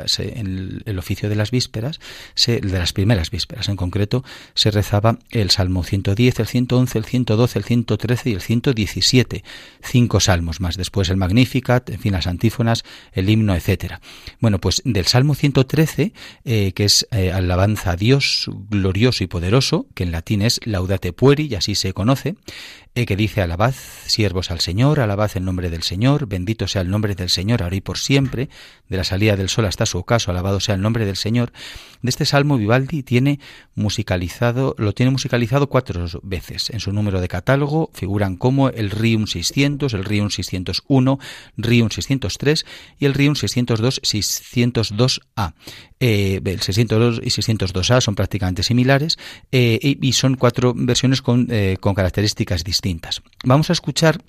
el, 0.86 1.00
oficio 1.00 1.30
de 1.30 1.36
las 1.36 1.52
vísperas, 1.52 2.02
se, 2.36 2.60
de 2.60 2.78
las 2.78 2.92
primeras 2.92 3.32
vísperas 3.32 3.70
en 3.70 3.78
concreto, 3.78 4.26
se 4.56 4.72
rezaba 4.72 5.20
el 5.32 5.52
Salmo 5.52 5.86
110, 5.86 6.42
el 6.42 6.48
111, 6.48 6.98
el 6.98 7.06
112, 7.06 7.60
el 7.60 7.66
113 7.66 8.30
y 8.30 8.34
el 8.34 8.42
117. 8.42 9.44
Cinco 9.82 10.20
salmos 10.20 10.60
más. 10.60 10.76
Después 10.76 11.10
el 11.10 11.16
Magnificat, 11.16 11.90
en 11.90 12.00
fin, 12.00 12.12
las 12.12 12.28
antífonas, 12.28 12.84
el 13.14 13.30
himno, 13.30 13.56
etcétera. 13.56 14.02
Bueno, 14.42 14.60
pues 14.60 14.82
del 14.84 15.06
Salmo 15.06 15.34
113, 15.34 16.12
eh, 16.44 16.74
que 16.74 16.84
es 16.84 17.08
alabanza 17.12 17.92
a 17.92 17.96
Dios 17.96 18.50
glorioso 18.70 19.24
y 19.24 19.28
poderoso, 19.28 19.88
que 19.96 20.04
en 20.04 20.12
latín 20.12 20.42
es 20.42 20.60
Laudate 20.66 21.14
Pueri, 21.14 21.53
y 21.54 21.56
así 21.56 21.76
se 21.76 21.94
conoce, 21.94 22.36
eh, 22.96 23.08
que 23.08 23.16
dice, 23.16 23.42
alabad 23.42 23.74
siervos 24.06 24.52
al 24.52 24.60
Señor, 24.60 25.00
alabad 25.00 25.32
el 25.34 25.44
nombre 25.46 25.72
del 25.72 25.82
Señor, 25.82 26.28
bendito 26.28 26.68
sea 26.68 26.84
el 26.84 26.92
nombre 26.92 27.16
del 27.16 27.30
Señor 27.30 27.64
ahora 27.64 27.76
y 27.76 27.82
por 27.82 27.98
siempre, 27.98 28.50
de 28.88 28.98
la 28.98 29.04
salida 29.04 29.36
del 29.36 29.50
sol 29.50 29.66
hasta 29.66 29.88
su 29.88 29.98
ocaso, 29.98 30.30
alabado 30.30 30.60
sea 30.60 30.76
el 30.76 30.82
nombre 30.82 31.04
del 31.06 31.16
Señor. 31.16 31.52
De 32.04 32.10
este 32.10 32.26
salmo 32.26 32.58
Vivaldi 32.58 33.02
tiene 33.02 33.40
musicalizado, 33.74 34.76
lo 34.78 34.94
tiene 34.94 35.12
musicalizado 35.12 35.70
cuatro 35.70 36.06
veces. 36.22 36.70
En 36.70 36.80
su 36.80 36.94
número 36.94 37.20
de 37.20 37.28
catálogo 37.28 37.90
figuran 37.94 38.36
como 38.36 38.70
el 38.70 38.92
Rium 38.92 39.26
600, 39.26 39.94
el 39.94 40.06
Rium 40.06 40.30
601, 40.30 41.20
Rium 41.58 41.90
603 41.90 42.66
y 43.00 43.06
el 43.06 43.16
Rium 43.16 43.36
602 43.36 44.02
602A. 44.04 45.54
Eh, 46.00 46.42
el 46.44 46.62
602 46.62 47.22
y 47.24 47.30
602A 47.30 48.02
son 48.02 48.14
prácticamente 48.16 48.62
similares 48.62 49.18
eh, 49.52 49.80
y, 49.82 50.14
son 50.14 50.36
cuatro 50.36 50.74
versiones 50.76 51.22
con, 51.22 51.48
eh, 51.50 51.78
con 51.80 51.96
características 51.96 52.66
distintas. 52.66 52.83
Vamos 53.44 53.70
a 53.70 53.74
escuchar 53.74 54.24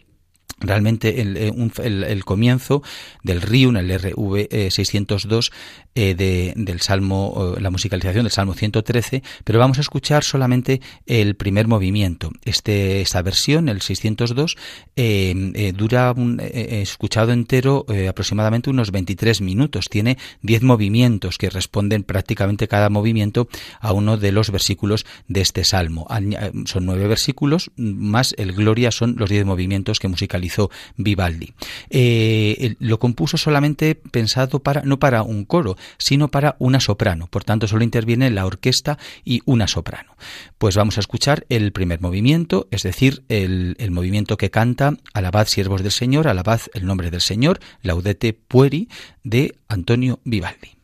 realmente 0.60 1.20
el, 1.20 1.36
eh, 1.36 1.52
el, 1.82 2.24
comienzo 2.24 2.82
del 3.22 3.42
Riun, 3.42 3.76
el 3.76 3.98
RV 3.98 4.70
602 4.70 5.52
eh, 5.94 6.04
eh, 6.04 6.14
de, 6.14 6.52
del 6.56 6.80
Salmo, 6.80 7.54
la 7.58 7.70
musicalización 7.70 8.24
del 8.24 8.30
Salmo 8.30 8.54
113, 8.54 9.22
pero 9.42 9.58
vamos 9.58 9.78
a 9.78 9.80
escuchar 9.80 10.22
solamente 10.22 10.80
el 11.06 11.34
primer 11.34 11.66
movimiento. 11.66 12.30
Este, 12.44 13.00
esta 13.00 13.22
versión, 13.22 13.68
el 13.68 13.80
602, 13.80 14.56
dura, 15.74 16.12
un, 16.12 16.40
escuchado 16.40 17.32
entero, 17.32 17.86
aproximadamente 18.08 18.70
unos 18.70 18.90
23 18.90 19.40
minutos. 19.40 19.88
Tiene 19.88 20.18
10 20.42 20.62
movimientos 20.62 21.38
que 21.38 21.48
responden 21.48 22.02
prácticamente 22.02 22.68
cada 22.68 22.90
movimiento 22.90 23.48
a 23.80 23.92
uno 23.92 24.16
de 24.16 24.30
los 24.30 24.50
versículos 24.50 25.06
de 25.28 25.40
este 25.40 25.64
Salmo. 25.64 26.06
Son 26.66 26.84
nueve 26.84 27.08
versículos, 27.08 27.70
más 27.76 28.34
el 28.36 28.52
Gloria 28.52 28.90
son 28.90 29.16
los 29.16 29.30
10 29.30 29.46
movimientos 29.46 29.98
que 29.98 30.08
musicalizan 30.08 30.44
hizo 30.44 30.70
Vivaldi. 30.96 31.54
Eh, 31.90 32.76
lo 32.78 32.98
compuso 32.98 33.36
solamente 33.36 33.94
pensado 33.94 34.60
para, 34.60 34.82
no 34.82 34.98
para 34.98 35.22
un 35.22 35.44
coro, 35.44 35.76
sino 35.98 36.28
para 36.28 36.56
una 36.58 36.80
soprano. 36.80 37.28
Por 37.28 37.44
tanto, 37.44 37.66
solo 37.66 37.84
interviene 37.84 38.30
la 38.30 38.46
orquesta 38.46 38.98
y 39.24 39.42
una 39.44 39.68
soprano. 39.68 40.16
Pues 40.58 40.76
vamos 40.76 40.96
a 40.96 41.00
escuchar 41.00 41.46
el 41.48 41.72
primer 41.72 42.00
movimiento, 42.00 42.68
es 42.70 42.82
decir, 42.82 43.24
el, 43.28 43.76
movimiento 43.90 44.36
que 44.36 44.50
canta 44.50 44.94
Alabad 45.12 45.46
siervos 45.46 45.82
del 45.82 45.92
Señor, 45.92 46.28
alabad 46.28 46.60
el 46.74 46.86
nombre 46.86 47.10
del 47.10 47.20
Señor, 47.20 47.60
Laudete 47.82 48.32
Pueri, 48.32 48.88
de 49.22 49.56
Antonio 49.68 50.20
Vivaldi. 50.24 50.83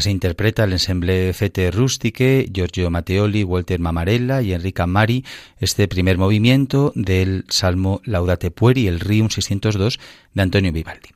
Así 0.00 0.08
interpreta 0.08 0.64
el 0.64 0.72
ensemble 0.72 1.30
Fete 1.34 1.70
Rustique, 1.70 2.48
Giorgio 2.50 2.90
Matteoli, 2.90 3.44
Walter 3.44 3.78
Mamarella 3.80 4.40
y 4.40 4.54
Enrica 4.54 4.86
Mari 4.86 5.26
este 5.58 5.88
primer 5.88 6.16
movimiento 6.16 6.90
del 6.94 7.44
Salmo 7.50 8.00
Laudate 8.06 8.50
Pueri, 8.50 8.88
el 8.88 8.98
Rium 8.98 9.28
602 9.28 10.00
de 10.32 10.40
Antonio 10.40 10.72
Vivaldi. 10.72 11.10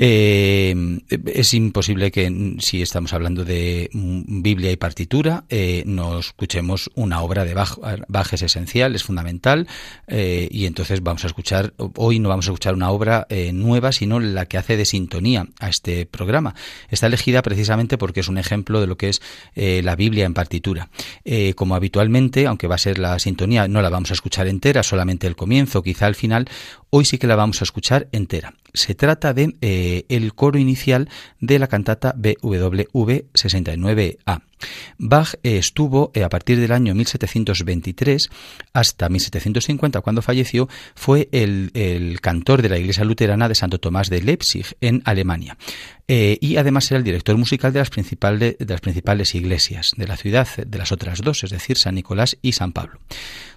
Eh, 0.00 1.00
es 1.26 1.54
imposible 1.54 2.12
que, 2.12 2.56
si 2.60 2.82
estamos 2.82 3.12
hablando 3.12 3.44
de 3.44 3.90
Biblia 3.92 4.70
y 4.70 4.76
partitura, 4.76 5.44
eh, 5.48 5.82
no 5.86 6.20
escuchemos 6.20 6.88
una 6.94 7.20
obra 7.20 7.44
de 7.44 7.54
Bach. 7.54 7.78
Bach 8.06 8.32
es 8.32 8.42
esencial, 8.42 8.94
es 8.94 9.02
fundamental, 9.02 9.66
eh, 10.06 10.48
y 10.52 10.66
entonces 10.66 11.02
vamos 11.02 11.24
a 11.24 11.26
escuchar, 11.26 11.74
hoy 11.96 12.20
no 12.20 12.28
vamos 12.28 12.46
a 12.46 12.50
escuchar 12.50 12.74
una 12.74 12.90
obra 12.90 13.26
eh, 13.28 13.52
nueva, 13.52 13.90
sino 13.90 14.20
la 14.20 14.46
que 14.46 14.56
hace 14.56 14.76
de 14.76 14.84
sintonía 14.84 15.48
a 15.58 15.68
este 15.68 16.06
programa. 16.06 16.54
Está 16.90 17.08
elegida 17.08 17.42
precisamente 17.42 17.98
porque 17.98 18.20
es 18.20 18.28
un 18.28 18.38
ejemplo 18.38 18.80
de 18.80 18.86
lo 18.86 18.96
que 18.96 19.08
es 19.08 19.20
la 19.56 19.96
Biblia 19.96 20.24
en 20.24 20.34
partitura. 20.34 20.88
como 21.56 21.74
habitualmente, 21.74 22.46
aunque 22.46 22.68
va 22.68 22.76
a 22.76 22.78
ser 22.78 22.98
la 22.98 23.18
sintonía, 23.18 23.66
no 23.66 23.82
la 23.82 23.90
vamos 23.90 24.10
a 24.10 24.14
escuchar 24.14 24.46
entera, 24.46 24.82
solamente 24.84 25.26
el 25.26 25.34
comienzo, 25.34 25.82
quizá 25.82 26.06
al 26.06 26.14
final, 26.14 26.48
hoy 26.90 27.04
sí 27.04 27.18
que 27.18 27.26
la 27.26 27.36
vamos 27.36 27.60
a 27.60 27.64
escuchar 27.64 28.08
entera. 28.12 28.54
Se 28.74 28.94
trata 28.94 29.34
de 29.34 29.56
eh, 29.60 30.04
el 30.08 30.34
coro 30.34 30.58
inicial 30.58 31.08
de 31.40 31.58
la 31.58 31.66
cantata 31.66 32.14
BWV 32.16 33.24
69A. 33.32 34.42
Bach 34.98 35.34
eh, 35.42 35.58
estuvo 35.58 36.10
eh, 36.14 36.24
a 36.24 36.28
partir 36.28 36.58
del 36.60 36.72
año 36.72 36.94
1723 36.94 38.30
hasta 38.72 39.08
1750, 39.08 40.00
cuando 40.00 40.22
falleció, 40.22 40.68
fue 40.94 41.28
el, 41.32 42.18
cantor 42.20 42.62
de 42.62 42.68
la 42.68 42.78
iglesia 42.78 43.04
luterana 43.04 43.48
de 43.48 43.54
Santo 43.54 43.78
Tomás 43.78 44.10
de 44.10 44.22
Leipzig, 44.22 44.66
en 44.80 45.02
Alemania. 45.04 45.56
y 46.08 46.56
además 46.56 46.90
era 46.90 46.98
el 46.98 47.04
director 47.04 47.36
musical 47.36 47.72
de 47.72 47.80
las, 47.80 47.90
principales, 47.90 48.56
de 48.58 48.66
las 48.66 48.80
principales 48.80 49.34
iglesias 49.34 49.92
de 49.96 50.06
la 50.06 50.16
ciudad, 50.16 50.48
de 50.56 50.78
las 50.78 50.92
otras 50.92 51.20
dos, 51.20 51.44
es 51.44 51.50
decir, 51.50 51.76
San 51.76 51.94
Nicolás 51.94 52.36
y 52.42 52.52
San 52.52 52.72
Pablo. 52.72 52.98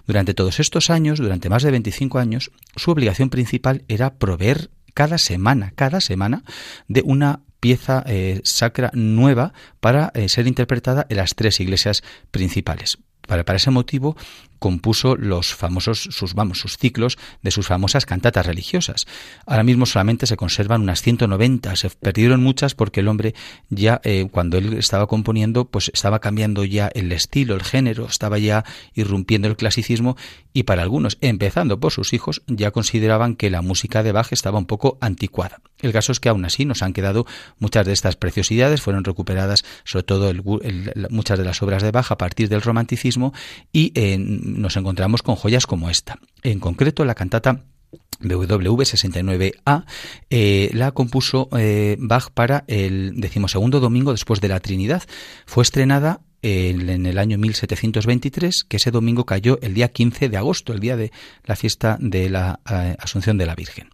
Durante 0.06 0.34
todos 0.34 0.60
estos 0.60 0.90
años, 0.90 1.18
durante 1.18 1.48
más 1.48 1.62
de 1.62 1.70
25 1.70 2.18
años, 2.18 2.50
su 2.76 2.90
obligación 2.90 3.30
principal 3.30 3.84
era 3.88 4.14
proveer 4.14 4.70
cada 4.94 5.18
semana, 5.18 5.72
cada 5.74 6.00
semana, 6.00 6.42
de 6.88 7.02
una 7.04 7.40
pieza 7.60 8.02
eh, 8.06 8.40
sacra 8.44 8.90
nueva 8.92 9.52
para 9.80 10.10
eh, 10.14 10.28
ser 10.28 10.46
interpretada 10.46 11.06
en 11.08 11.18
las 11.18 11.34
tres 11.34 11.60
iglesias 11.60 12.02
principales. 12.30 12.98
Para, 13.26 13.44
para, 13.44 13.58
ese 13.58 13.70
motivo 13.70 14.16
compuso 14.62 15.16
los 15.16 15.52
famosos, 15.54 16.08
sus, 16.12 16.34
vamos, 16.34 16.60
sus 16.60 16.78
ciclos 16.78 17.18
de 17.42 17.50
sus 17.50 17.66
famosas 17.66 18.06
cantatas 18.06 18.46
religiosas. 18.46 19.06
Ahora 19.44 19.64
mismo 19.64 19.86
solamente 19.86 20.28
se 20.28 20.36
conservan 20.36 20.82
unas 20.82 21.02
190, 21.02 21.74
se 21.74 21.90
perdieron 21.90 22.44
muchas 22.44 22.76
porque 22.76 23.00
el 23.00 23.08
hombre 23.08 23.34
ya, 23.70 24.00
eh, 24.04 24.28
cuando 24.30 24.58
él 24.58 24.74
estaba 24.74 25.08
componiendo, 25.08 25.64
pues 25.64 25.90
estaba 25.92 26.20
cambiando 26.20 26.62
ya 26.64 26.86
el 26.94 27.10
estilo, 27.10 27.56
el 27.56 27.64
género, 27.64 28.06
estaba 28.06 28.38
ya 28.38 28.64
irrumpiendo 28.94 29.48
el 29.48 29.56
clasicismo 29.56 30.16
y 30.52 30.62
para 30.62 30.82
algunos, 30.82 31.18
empezando 31.22 31.80
por 31.80 31.90
sus 31.90 32.12
hijos, 32.12 32.42
ya 32.46 32.70
consideraban 32.70 33.34
que 33.34 33.50
la 33.50 33.62
música 33.62 34.04
de 34.04 34.12
Bach 34.12 34.32
estaba 34.32 34.58
un 34.58 34.66
poco 34.66 34.96
anticuada. 35.00 35.60
El 35.80 35.92
caso 35.92 36.12
es 36.12 36.20
que 36.20 36.28
aún 36.28 36.44
así 36.44 36.64
nos 36.64 36.82
han 36.82 36.92
quedado 36.92 37.26
muchas 37.58 37.84
de 37.84 37.92
estas 37.92 38.14
preciosidades, 38.14 38.80
fueron 38.80 39.02
recuperadas 39.02 39.64
sobre 39.82 40.04
todo 40.04 40.32
muchas 41.10 41.38
de 41.38 41.44
las 41.44 41.60
obras 41.62 41.82
de 41.82 41.90
Bach 41.90 42.12
a 42.12 42.18
partir 42.18 42.48
del 42.48 42.62
romanticismo 42.62 43.32
y 43.72 43.90
en 43.96 44.51
nos 44.60 44.76
encontramos 44.76 45.22
con 45.22 45.36
joyas 45.36 45.66
como 45.66 45.90
esta. 45.90 46.18
En 46.42 46.60
concreto, 46.60 47.04
la 47.04 47.14
cantata 47.14 47.64
BWV69A 48.20 49.84
eh, 50.30 50.70
la 50.72 50.92
compuso 50.92 51.48
eh, 51.56 51.96
Bach 51.98 52.30
para 52.32 52.64
el 52.66 53.20
decimosegundo 53.20 53.80
domingo 53.80 54.12
después 54.12 54.40
de 54.40 54.48
la 54.48 54.60
Trinidad. 54.60 55.02
Fue 55.46 55.62
estrenada 55.62 56.20
en 56.42 57.06
el 57.06 57.18
año 57.18 57.38
1723, 57.38 58.64
que 58.64 58.76
ese 58.76 58.90
domingo 58.90 59.24
cayó 59.24 59.58
el 59.62 59.74
día 59.74 59.88
15 59.88 60.28
de 60.28 60.36
agosto, 60.36 60.72
el 60.72 60.80
día 60.80 60.96
de 60.96 61.12
la 61.44 61.56
fiesta 61.56 61.96
de 62.00 62.28
la 62.28 62.60
eh, 62.68 62.96
Asunción 62.98 63.38
de 63.38 63.46
la 63.46 63.54
Virgen. 63.54 63.88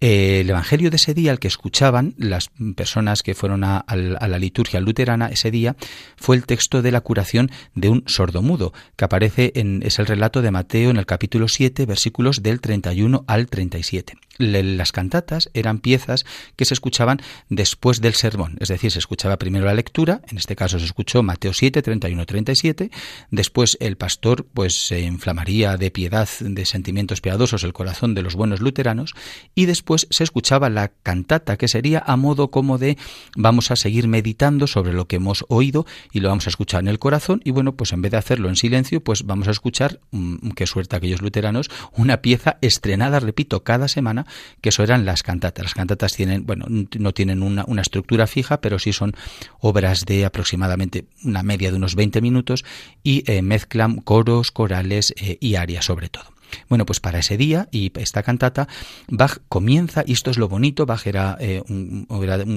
el 0.00 0.48
Evangelio 0.48 0.90
de 0.90 0.96
ese 0.96 1.14
día, 1.14 1.32
el 1.32 1.38
que 1.38 1.48
escuchaban 1.48 2.14
las 2.16 2.50
personas 2.74 3.22
que 3.22 3.34
fueron 3.34 3.64
a, 3.64 3.84
la 3.86 4.38
liturgia 4.38 4.80
luterana 4.80 5.28
ese 5.28 5.50
día, 5.50 5.76
fue 6.16 6.36
el 6.36 6.46
texto 6.46 6.82
de 6.82 6.90
la 6.90 7.02
curación 7.02 7.50
de 7.74 7.90
un 7.90 8.04
sordomudo, 8.06 8.72
que 8.96 9.04
aparece 9.04 9.52
en, 9.54 9.82
es 9.84 9.98
el 9.98 10.06
relato 10.06 10.42
de 10.42 10.50
Mateo 10.50 10.90
en 10.90 10.96
el 10.96 11.06
capítulo 11.06 11.48
7, 11.48 11.86
versículos 11.86 12.42
del 12.42 12.60
31 12.60 13.24
al 13.26 13.46
37 13.46 14.14
las 14.40 14.92
cantatas 14.92 15.50
eran 15.54 15.80
piezas 15.80 16.24
que 16.56 16.64
se 16.64 16.74
escuchaban 16.74 17.20
después 17.48 18.00
del 18.00 18.14
sermón, 18.14 18.56
es 18.60 18.68
decir, 18.68 18.90
se 18.90 18.98
escuchaba 18.98 19.36
primero 19.36 19.66
la 19.66 19.74
lectura, 19.74 20.22
en 20.28 20.38
este 20.38 20.56
caso 20.56 20.78
se 20.78 20.86
escuchó 20.86 21.22
Mateo 21.22 21.52
7, 21.52 21.82
31, 21.90 22.24
37, 22.24 22.90
después 23.32 23.76
el 23.80 23.96
pastor 23.96 24.46
pues 24.54 24.86
se 24.86 25.00
inflamaría 25.00 25.76
de 25.76 25.90
piedad, 25.90 26.28
de 26.38 26.64
sentimientos 26.64 27.20
piadosos 27.20 27.64
el 27.64 27.72
corazón 27.72 28.14
de 28.14 28.22
los 28.22 28.36
buenos 28.36 28.60
luteranos. 28.60 29.14
Y 29.56 29.66
después 29.66 30.06
se 30.10 30.22
escuchaba 30.22 30.70
la 30.70 30.88
cantata 30.88 31.56
que 31.56 31.66
sería 31.66 32.02
a 32.06 32.16
modo 32.16 32.50
como 32.52 32.78
de 32.78 32.96
vamos 33.36 33.72
a 33.72 33.76
seguir 33.76 34.06
meditando 34.06 34.68
sobre 34.68 34.92
lo 34.92 35.08
que 35.08 35.16
hemos 35.16 35.44
oído 35.48 35.84
y 36.12 36.20
lo 36.20 36.28
vamos 36.28 36.46
a 36.46 36.50
escuchar 36.50 36.80
en 36.80 36.88
el 36.88 37.00
corazón 37.00 37.40
y 37.44 37.50
bueno, 37.50 37.74
pues 37.74 37.92
en 37.92 38.02
vez 38.02 38.12
de 38.12 38.18
hacerlo 38.18 38.48
en 38.48 38.56
silencio, 38.56 39.02
pues 39.02 39.24
vamos 39.26 39.48
a 39.48 39.50
escuchar, 39.50 39.98
mm, 40.12 40.50
qué 40.50 40.66
suerte 40.66 40.94
aquellos 40.94 41.22
luteranos, 41.22 41.70
una 41.96 42.22
pieza 42.22 42.58
estrenada, 42.60 43.18
repito, 43.18 43.64
cada 43.64 43.88
semana 43.88 44.26
que 44.60 44.68
eso 44.68 44.84
eran 44.84 45.04
las 45.04 45.22
cantatas. 45.22 45.64
Las 45.64 45.74
cantatas 45.74 46.14
tienen, 46.14 46.46
bueno, 46.46 46.66
no 46.68 47.12
tienen 47.12 47.42
una, 47.42 47.64
estructura 47.80 48.26
fija, 48.26 48.60
pero 48.60 48.78
sí 48.78 48.92
son 48.92 49.14
obras 49.58 50.04
de 50.04 50.26
aproximadamente 50.26 51.06
una 51.24 51.42
media 51.42 51.70
de 51.70 51.78
unos 51.80 51.96
20 51.96 52.20
minutos 52.20 52.64
y 53.02 53.24
eh, 53.30 53.42
mezclan 53.42 53.96
coros, 53.96 54.50
corales 54.50 55.12
eh, 55.16 55.38
y 55.40 55.56
arias 55.56 55.86
sobre 55.86 56.08
todo. 56.08 56.39
Bueno, 56.68 56.86
pues 56.86 57.00
para 57.00 57.18
ese 57.18 57.36
día 57.36 57.68
y 57.70 57.92
esta 57.98 58.22
cantata, 58.22 58.68
Bach 59.08 59.38
comienza, 59.48 60.02
y 60.06 60.12
esto 60.12 60.30
es 60.30 60.38
lo 60.38 60.48
bonito, 60.48 60.86
Bach 60.86 61.06
era, 61.06 61.36
eh, 61.40 61.62
un, 61.68 62.06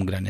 gran, 0.06 0.26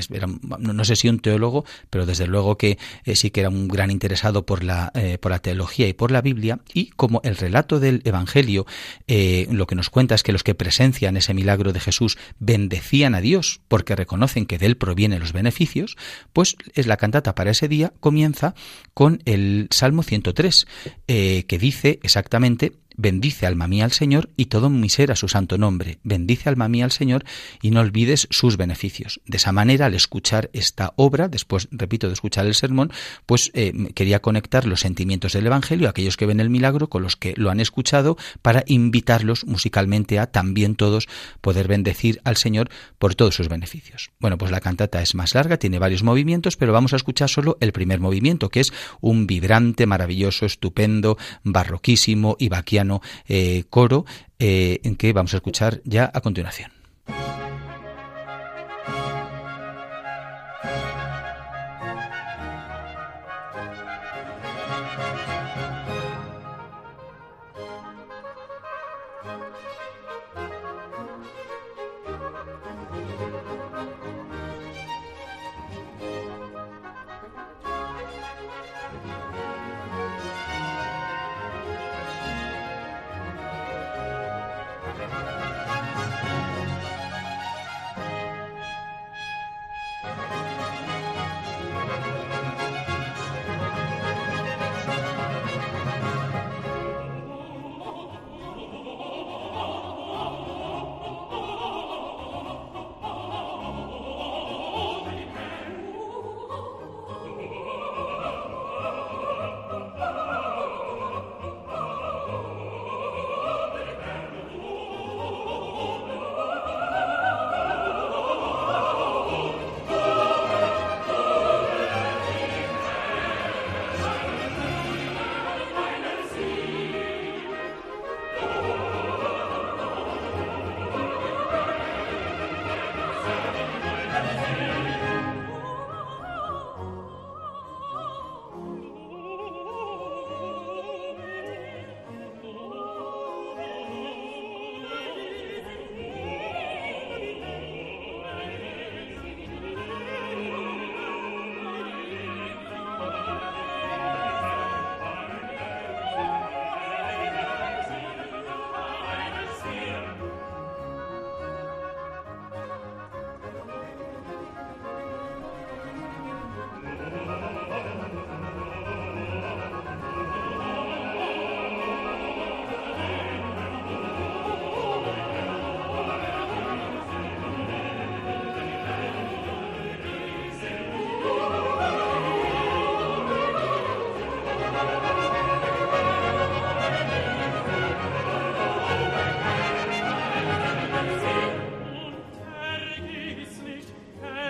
no, 0.59 0.85
sé 0.85 0.95
si 0.95 1.09
un 1.09 1.19
teólogo, 1.19 1.65
pero 1.89 2.05
desde 2.05 2.27
luego 2.27 2.57
que 2.57 2.77
eh, 3.05 3.15
sí 3.15 3.31
que 3.31 3.41
era 3.41 3.49
un 3.49 3.67
gran 3.67 3.91
interesado 3.91 4.45
por 4.45 4.63
la, 4.63 4.91
eh, 4.95 5.17
por 5.17 5.31
la 5.31 5.39
teología 5.39 5.87
y 5.87 5.93
por 5.93 6.11
la 6.11 6.21
Biblia, 6.21 6.59
y 6.73 6.87
como 6.91 7.21
el 7.23 7.37
relato 7.37 7.79
del 7.79 8.01
Evangelio 8.05 8.65
lo 9.07 9.67
que 9.67 9.75
nos 9.75 9.89
cuenta 9.89 10.15
es 10.15 10.23
que 10.23 10.31
los 10.31 10.43
que 10.43 10.55
presencian 10.55 11.17
ese 11.17 11.33
milagro 11.33 11.73
de 11.73 11.79
Jesús 11.79 12.17
bendecían 12.39 13.15
a 13.15 13.21
Dios 13.21 13.61
porque 13.67 13.95
reconocen 13.95 14.45
que 14.45 14.57
de 14.57 14.65
él 14.65 14.77
provienen 14.77 15.19
los 15.19 15.33
beneficios, 15.33 15.97
pues 16.33 16.55
es 16.73 16.87
la 16.87 16.97
cantata 16.97 17.35
para 17.35 17.51
ese 17.51 17.67
día 17.67 17.93
comienza 17.99 18.55
con 18.93 19.21
el 19.25 19.67
Salmo 19.71 20.03
103, 20.03 20.67
que 21.07 21.57
dice 21.59 21.99
exactamente 22.03 22.73
Bendice 22.95 23.45
alma 23.45 23.67
mía 23.67 23.85
al 23.85 23.91
Señor 23.91 24.29
y 24.37 24.45
todo 24.45 24.69
mi 24.69 24.89
ser 24.89 25.11
a 25.11 25.15
su 25.15 25.27
santo 25.27 25.57
nombre. 25.57 25.99
Bendice 26.03 26.49
alma 26.49 26.67
mía 26.67 26.85
al 26.85 26.91
Señor 26.91 27.23
y 27.61 27.71
no 27.71 27.79
olvides 27.79 28.27
sus 28.29 28.57
beneficios. 28.57 29.21
De 29.25 29.37
esa 29.37 29.51
manera, 29.51 29.87
al 29.87 29.93
escuchar 29.93 30.49
esta 30.53 30.93
obra, 30.95 31.27
después, 31.27 31.67
repito, 31.71 32.07
de 32.07 32.13
escuchar 32.13 32.45
el 32.45 32.55
sermón, 32.55 32.91
pues 33.25 33.51
eh, 33.53 33.73
quería 33.95 34.21
conectar 34.21 34.65
los 34.65 34.81
sentimientos 34.81 35.33
del 35.33 35.47
Evangelio, 35.47 35.89
aquellos 35.89 36.17
que 36.17 36.25
ven 36.25 36.39
el 36.39 36.49
milagro, 36.49 36.89
con 36.89 37.01
los 37.01 37.15
que 37.15 37.33
lo 37.37 37.49
han 37.49 37.59
escuchado, 37.59 38.17
para 38.41 38.63
invitarlos 38.67 39.45
musicalmente 39.45 40.19
a 40.19 40.27
también 40.27 40.75
todos 40.75 41.07
poder 41.41 41.67
bendecir 41.67 42.21
al 42.23 42.37
Señor 42.37 42.69
por 42.99 43.15
todos 43.15 43.35
sus 43.35 43.49
beneficios. 43.49 44.11
Bueno, 44.19 44.37
pues 44.37 44.51
la 44.51 44.61
cantata 44.61 45.01
es 45.01 45.15
más 45.15 45.33
larga, 45.33 45.57
tiene 45.57 45.79
varios 45.79 46.03
movimientos, 46.03 46.57
pero 46.57 46.73
vamos 46.73 46.93
a 46.93 46.97
escuchar 46.97 47.29
solo 47.29 47.57
el 47.59 47.71
primer 47.71 47.99
movimiento, 47.99 48.49
que 48.49 48.59
es 48.59 48.73
un 49.01 49.27
vibrante, 49.27 49.85
maravilloso, 49.85 50.45
estupendo, 50.45 51.17
barroquísimo 51.43 52.35
y 52.39 52.49
vaquiano 52.49 52.82
eh, 53.27 53.63
coro 53.69 54.05
eh, 54.39 54.79
que 54.97 55.13
vamos 55.13 55.33
a 55.33 55.37
escuchar 55.37 55.81
ya 55.85 56.09
a 56.13 56.21
continuación. 56.21 56.71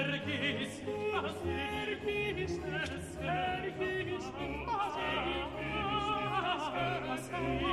vergis, 0.03 0.81
was 1.13 1.35
vergis, 1.43 2.51
was 2.59 3.05
vergis, 3.21 4.25
was 4.67 4.95
vergis, 4.95 5.55
was 7.07 7.27
vergis, 7.29 7.72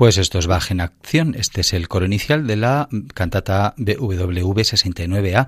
Pues 0.00 0.16
esto 0.16 0.38
es 0.38 0.46
Bach 0.46 0.70
en 0.70 0.80
acción. 0.80 1.34
Este 1.38 1.60
es 1.60 1.74
el 1.74 1.86
coro 1.86 2.06
inicial 2.06 2.46
de 2.46 2.56
la 2.56 2.88
cantata 3.12 3.74
BWV 3.76 4.56
69A, 4.60 5.46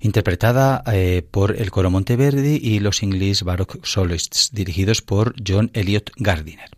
interpretada 0.00 0.82
eh, 0.92 1.22
por 1.30 1.54
el 1.54 1.70
coro 1.70 1.92
Monteverdi 1.92 2.56
y 2.60 2.80
los 2.80 3.04
English 3.04 3.44
Baroque 3.44 3.78
Soloists, 3.84 4.50
dirigidos 4.52 5.00
por 5.00 5.36
John 5.46 5.70
Elliot 5.74 6.10
Gardiner. 6.16 6.73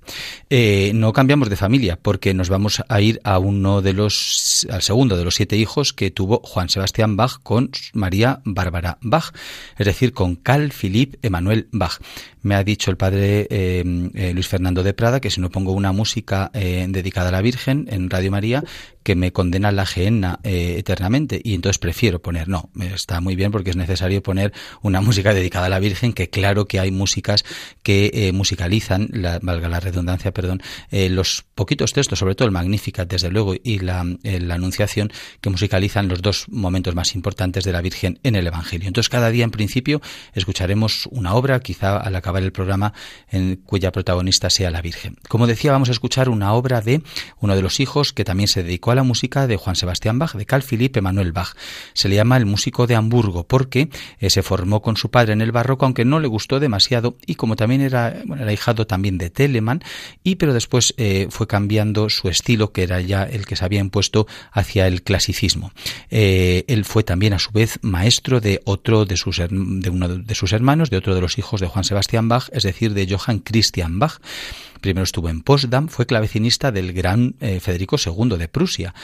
Eh, 0.49 0.93
no 0.95 1.13
cambiamos 1.13 1.51
de 1.51 1.57
familia 1.57 1.99
porque 2.01 2.33
nos 2.33 2.49
vamos 2.49 2.81
a 2.89 3.01
ir 3.01 3.21
a 3.25 3.41
uno 3.41 3.83
de 3.83 3.93
los, 3.93 4.65
al 4.71 4.81
segundo 4.81 5.17
de 5.17 5.25
los 5.25 5.35
siete 5.35 5.57
hijos 5.57 5.93
que 5.93 6.13
tuvo 6.13 6.41
Juan 6.45 6.69
Sebastián 6.69 7.17
Bach 7.17 7.41
con 7.43 7.71
María 7.95 8.43
Bárbara 8.45 8.99
Bach, 9.01 9.33
es 9.77 9.87
decir, 9.87 10.13
con 10.13 10.37
Carl 10.37 10.71
Philipp 10.71 11.17
Emanuel 11.25 11.69
Bach. 11.73 11.99
Me 12.43 12.55
ha 12.55 12.63
dicho 12.63 12.93
el 12.93 12.97
padre 12.97 13.49
eh, 13.51 14.33
Luis 14.35 14.47
Fernando 14.47 14.85
de 14.85 14.95
Prada 14.95 15.19
que 15.21 15.31
si 15.31 15.41
no 15.41 15.51
pongo 15.51 15.73
una 15.73 15.91
música 15.91 16.53
de 16.55 16.87
dedicada 16.87 17.31
a 17.31 17.33
la 17.33 17.43
Virgen 17.43 17.87
en 17.91 18.09
Radio 18.09 18.31
María 18.31 18.63
que 19.07 19.15
me 19.15 19.33
condena 19.33 19.71
la 19.71 19.87
gehenna 19.87 20.41
eh, 20.43 20.75
eternamente 20.79 21.41
y 21.45 21.55
entonces 21.55 21.79
prefiero 21.79 22.21
poner, 22.21 22.49
no, 22.49 22.71
está 22.93 23.21
muy 23.21 23.37
bien 23.37 23.53
porque 23.53 23.71
es 23.71 23.77
necesario 23.77 24.21
poner 24.21 24.53
una 24.83 25.01
música 25.01 25.33
dedicada 25.33 25.67
a 25.67 25.69
la 25.69 25.79
Virgen, 25.79 26.13
que 26.13 26.29
claro 26.29 26.65
que 26.65 26.81
hay 26.81 26.91
músicas 26.91 27.45
que 27.85 28.11
eh, 28.13 28.33
musicalizan, 28.33 29.09
la, 29.13 29.39
valga 29.41 29.69
la 29.69 29.79
redundancia, 29.79 30.35
perdón, 30.35 30.61
eh, 30.91 31.09
los 31.09 31.45
poquitos 31.55 31.93
textos, 31.93 32.19
sobre 32.19 32.35
todo 32.35 32.47
el 32.47 32.53
Magnificat, 32.53 33.09
desde 33.09 33.31
luego, 33.31 33.55
y 33.63 33.79
la, 33.79 34.05
la 34.25 34.55
Anunciación, 34.57 35.13
que 35.41 35.51
musicalizan 35.51 36.09
los 36.09 36.21
dos 36.21 36.47
momentos 36.49 36.97
más 36.97 37.15
importantes 37.15 37.63
de 37.63 37.71
la 37.71 37.83
Virgen 37.83 38.19
en 38.25 38.35
el 38.35 38.45
Evangelio. 38.49 38.89
Entonces 38.89 39.09
cada 39.09 39.31
día 39.31 39.45
en 39.45 39.53
principio 39.53 40.01
escucharemos 40.35 41.07
una 41.13 41.35
obra, 41.35 41.61
quizá 41.61 41.97
al 41.97 42.17
acabar 42.17 42.43
el 42.43 42.51
programa, 42.51 42.93
en 43.31 43.55
cuya 43.55 43.93
protagonista 43.93 44.51
sea 44.51 44.73
la 44.73 44.83
Virgen. 44.83 45.17
Como 45.29 45.47
decía, 45.47 45.71
vamos 45.71 45.91
a 45.91 45.93
escuchar 45.93 46.29
una 46.29 46.55
obra 46.55 46.81
de 46.81 47.03
uno 47.39 47.55
de 47.55 47.63
los 47.63 47.79
hijos 47.79 48.13
que 48.13 48.25
también 48.25 48.49
se 48.49 48.65
dedicó 48.65 48.91
a 48.91 48.96
la 48.97 49.05
música 49.05 49.47
de 49.47 49.57
Juan 49.57 49.77
Sebastián 49.77 50.19
Bach, 50.19 50.35
de 50.35 50.47
Carl 50.47 50.63
Philipp 50.63 50.97
Emanuel 50.97 51.33
Bach. 51.33 51.55
Se 51.93 52.09
le 52.09 52.17
llama 52.17 52.37
el 52.37 52.47
músico 52.47 52.87
de 52.87 52.97
Hamburgo 52.97 53.45
porque 53.45 53.89
eh, 54.19 54.31
se 54.31 54.43
formó 54.43 54.83
con 54.83 54.97
su 54.97 55.11
padre 55.11 55.35
en 55.35 55.41
el 55.41 55.53
barroco, 55.53 55.85
aunque 55.85 56.05
no 56.05 56.19
le 56.19 56.29
gustó 56.29 56.59
demasiado, 56.59 57.17
y 57.27 57.37
como 57.37 57.57
también 57.57 57.81
era, 57.81 58.23
bueno, 58.25 58.43
era 58.43 58.53
hijado 58.53 58.87
también 58.87 59.19
de 59.19 59.31
Telemann, 59.31 59.83
y 60.25 60.37
pero 60.37 60.53
después 60.53 60.95
eh, 60.97 61.29
fue 61.31 61.47
cambiando 61.47 62.09
su 62.09 62.29
estilo, 62.29 62.73
que 62.73 62.83
era 62.83 63.01
ya 63.01 63.23
el 63.23 63.47
que 63.47 63.57
se 63.57 63.65
había 63.65 63.81
impuesto 63.81 64.27
hacia 64.51 64.87
el 64.87 65.03
clasicismo. 65.03 65.73
Eh, 66.11 66.65
él 66.69 66.85
fue 66.85 67.05
también 67.05 67.33
a 67.33 67.39
su 67.39 67.53
vez 67.53 67.79
maestro 67.83 68.41
de 68.41 68.61
otro 68.65 69.05
de 69.05 69.17
sus, 69.17 69.37
de 69.39 69.91
uno 69.91 70.09
de 70.09 70.35
sus 70.35 70.53
hermanos, 70.53 70.91
de 70.91 70.97
otro 70.97 71.15
de 71.15 71.21
los 71.21 71.39
hijos 71.39 71.61
de 71.61 71.69
Juan 71.69 71.85
Sebastián 71.85 72.29
Bach, 72.29 72.49
es 72.53 72.63
decir, 72.63 72.95
de 72.95 73.07
Johann 73.09 73.41
Christian 73.41 73.99
Bach. 73.99 74.21
Primero 74.87 75.03
estuvo 75.03 75.29
en 75.29 75.43
Potsdam, 75.43 75.89
fue 75.89 76.07
clavecinista 76.07 76.71
del 76.71 76.93
gran 76.93 77.35
Federico 77.41 77.97
II 77.99 78.39
de 78.39 78.47
Prusia 78.47 78.95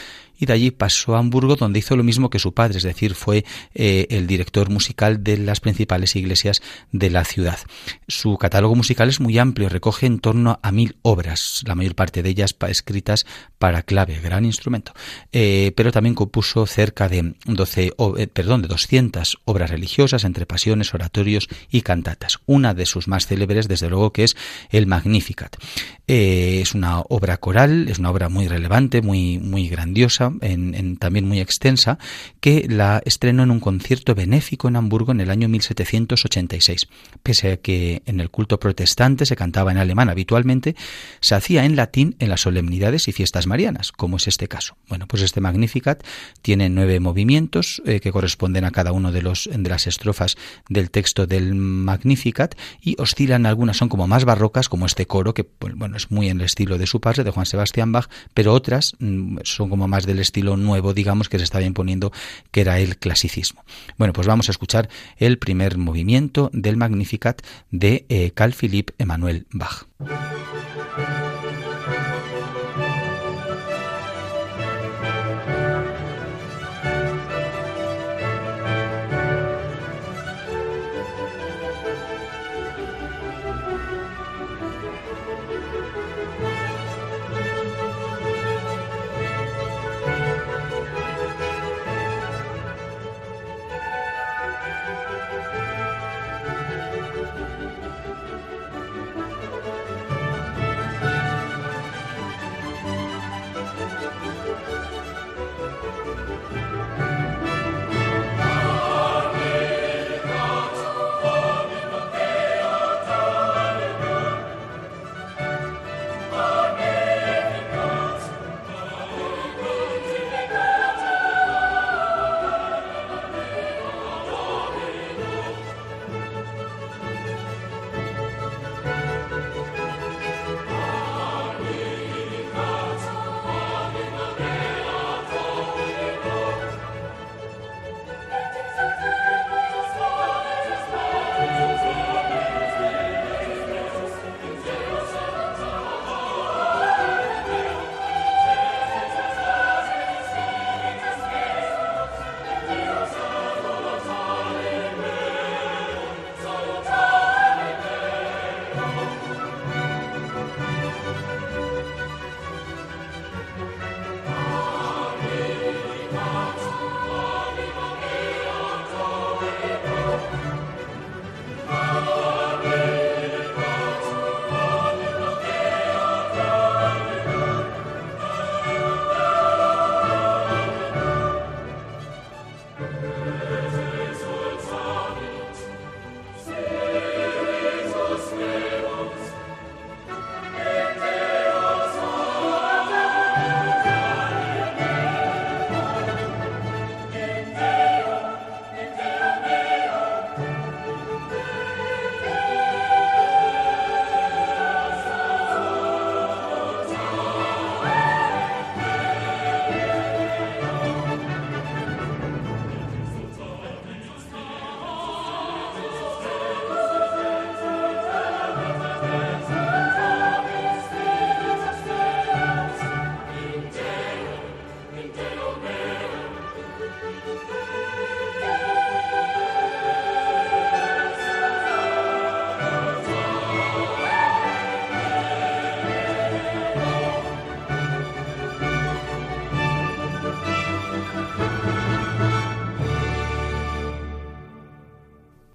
y 0.43 0.47
de 0.47 0.55
allí 0.55 0.71
pasó 0.73 1.15
a 1.15 1.21
Hamburgo 1.21 1.55
donde 1.55 1.79
hizo 1.79 1.95
lo 1.95 2.03
mismo 2.03 2.29
que 2.29 2.41
su 2.41 2.53
padre, 2.53 2.79
es 2.79 2.83
decir, 2.83 3.15
fue 3.15 3.45
eh, 3.75 4.09
el 4.11 4.27
director 4.27 4.71
musical 4.71 5.23
de 5.23 5.39
las 5.39 5.61
principales 5.61 6.17
iglesias 6.17 6.61
de 6.91 7.11
la 7.11 7.25
ciudad. 7.25 7.61
Su 8.09 8.37
catálogo 8.39 8.75
musical 8.75 9.09
es 9.09 9.21
muy 9.21 9.39
amplio, 9.39 9.69
recoge 9.69 10.07
en 10.07 10.19
torno 10.19 10.59
a 10.61 10.73
mil 10.73 10.97
obras, 11.03 11.63
la 11.65 11.77
mayor 11.77 11.95
parte 11.95 12.25
de 12.25 12.31
ellas 12.31 12.57
escritas 12.69 13.25
para 13.61 13.85
clave, 13.85 14.19
gran 14.19 14.45
instrumento, 14.45 14.93
eh, 15.31 15.71
pero 15.77 15.93
también 15.93 16.17
compuso 16.17 16.67
cerca 16.67 17.09
de 17.09 17.35
12, 17.45 17.93
eh, 18.19 18.27
perdón, 18.27 18.63
de 18.63 18.69
200 18.69 19.39
obras 19.45 19.71
religiosas 19.71 20.25
entre 20.25 20.45
pasiones, 20.45 20.93
oratorios 20.93 21.49
y 21.71 21.83
cantatas. 21.83 22.41
Una 22.47 22.75
de 22.75 22.87
sus 22.87 23.07
más 23.07 23.29
célebres, 23.29 23.69
desde 23.69 23.89
luego, 23.89 24.13
que 24.13 24.25
es 24.25 24.37
el 24.71 24.89
Magnificat. 24.89 25.57
es 26.09 26.75
una 26.75 26.99
obra 27.01 27.37
coral, 27.37 27.89
es 27.89 28.01
una 28.01 28.11
obra 28.11 28.29
muy 28.29 28.49
relevante, 28.49 29.03
muy, 29.03 29.39
muy 29.39 29.69
grandiosa, 29.69 30.32
en, 30.41 30.97
también 30.97 31.27
muy 31.27 31.41
extensa, 31.41 31.99
que 32.41 32.67
la 32.69 33.03
estrenó 33.05 33.43
en 33.43 33.51
un 33.51 33.61
concierto 33.61 34.15
benéfico 34.15 34.69
en 34.69 34.77
Hamburgo 34.77 35.13
en 35.13 35.21
el 35.21 35.31
año 35.31 35.49
1786. 35.49 36.89
Pese 37.23 37.53
a 37.53 37.57
que 37.57 38.03
en 38.07 38.21
el 38.21 38.31
culto 38.31 38.59
protestante 38.59 39.27
se 39.27 39.37
cantaba 39.37 39.73
en 39.73 39.79
alemán 39.79 40.09
habitualmente, 40.09 40.77
se 41.21 41.35
hacía 41.35 41.65
en 41.65 41.77
latín 41.77 42.17
en 42.19 42.29
las 42.29 42.43
solemnidades 42.43 43.09
y 43.09 43.13
fiestas 43.13 43.47
marianas, 43.47 43.93
como 43.93 44.17
es 44.17 44.29
este 44.29 44.49
caso. 44.49 44.77
Bueno, 44.89 45.07
pues 45.07 45.23
este 45.23 45.41
Magnificat 45.41 46.05
tiene 46.43 46.69
nueve 46.69 47.01
movimientos 47.01 47.83
eh, 47.87 48.01
que 48.01 48.13
corresponden 48.13 48.65
a 48.65 48.71
cada 48.71 48.93
uno 48.93 49.13
de, 49.13 49.23
los, 49.23 49.49
de 49.53 49.69
las 49.69 49.87
estrofas 49.87 50.37
del 50.69 50.91
texto 50.91 51.27
del 51.27 51.55
Magnificat 51.55 52.55
y 52.81 52.97
oscilan 53.01 53.47
algunas, 53.47 53.77
son 53.77 53.89
como 53.89 54.07
más 54.07 54.25
barrocas, 54.25 54.69
como 54.69 54.87
este 54.87 55.07
coro, 55.07 55.35
que 55.35 55.45
pues, 55.45 55.75
bueno, 55.75 55.97
es 55.97 56.11
muy 56.11 56.29
en 56.29 56.41
el 56.41 56.47
estilo 56.47 56.79
de 56.79 56.87
su 56.87 57.01
padre, 57.01 57.25
de 57.25 57.31
Juan 57.31 57.47
Sebastián 57.47 57.93
Bach, 57.93 58.09
pero 58.35 58.53
otras 58.53 58.95
mm, 58.99 59.39
son 59.45 59.69
como 59.69 59.89
más 59.89 60.07
del 60.07 60.19
estilo 60.23 60.57
nuevo, 60.57 60.95
digamos, 60.95 61.29
que 61.29 61.39
se 61.39 61.45
estaba 61.45 61.65
imponiendo, 61.65 62.13
que 62.51 62.63
era 62.63 62.79
el 62.79 62.97
clasicismo. 62.97 63.65
Bueno, 63.99 64.13
pues 64.13 64.27
vamos 64.27 64.49
a 64.49 64.53
escuchar 64.53 64.89
el 65.17 65.39
primer 65.39 65.79
movimiento 65.79 66.51
del 66.53 66.77
Magnificat 66.77 67.43
de 67.71 68.07
eh, 68.09 68.31
Carl 68.35 68.55
Philipp 68.55 68.91
Emanuel 68.99 69.47
Bach. 69.51 69.87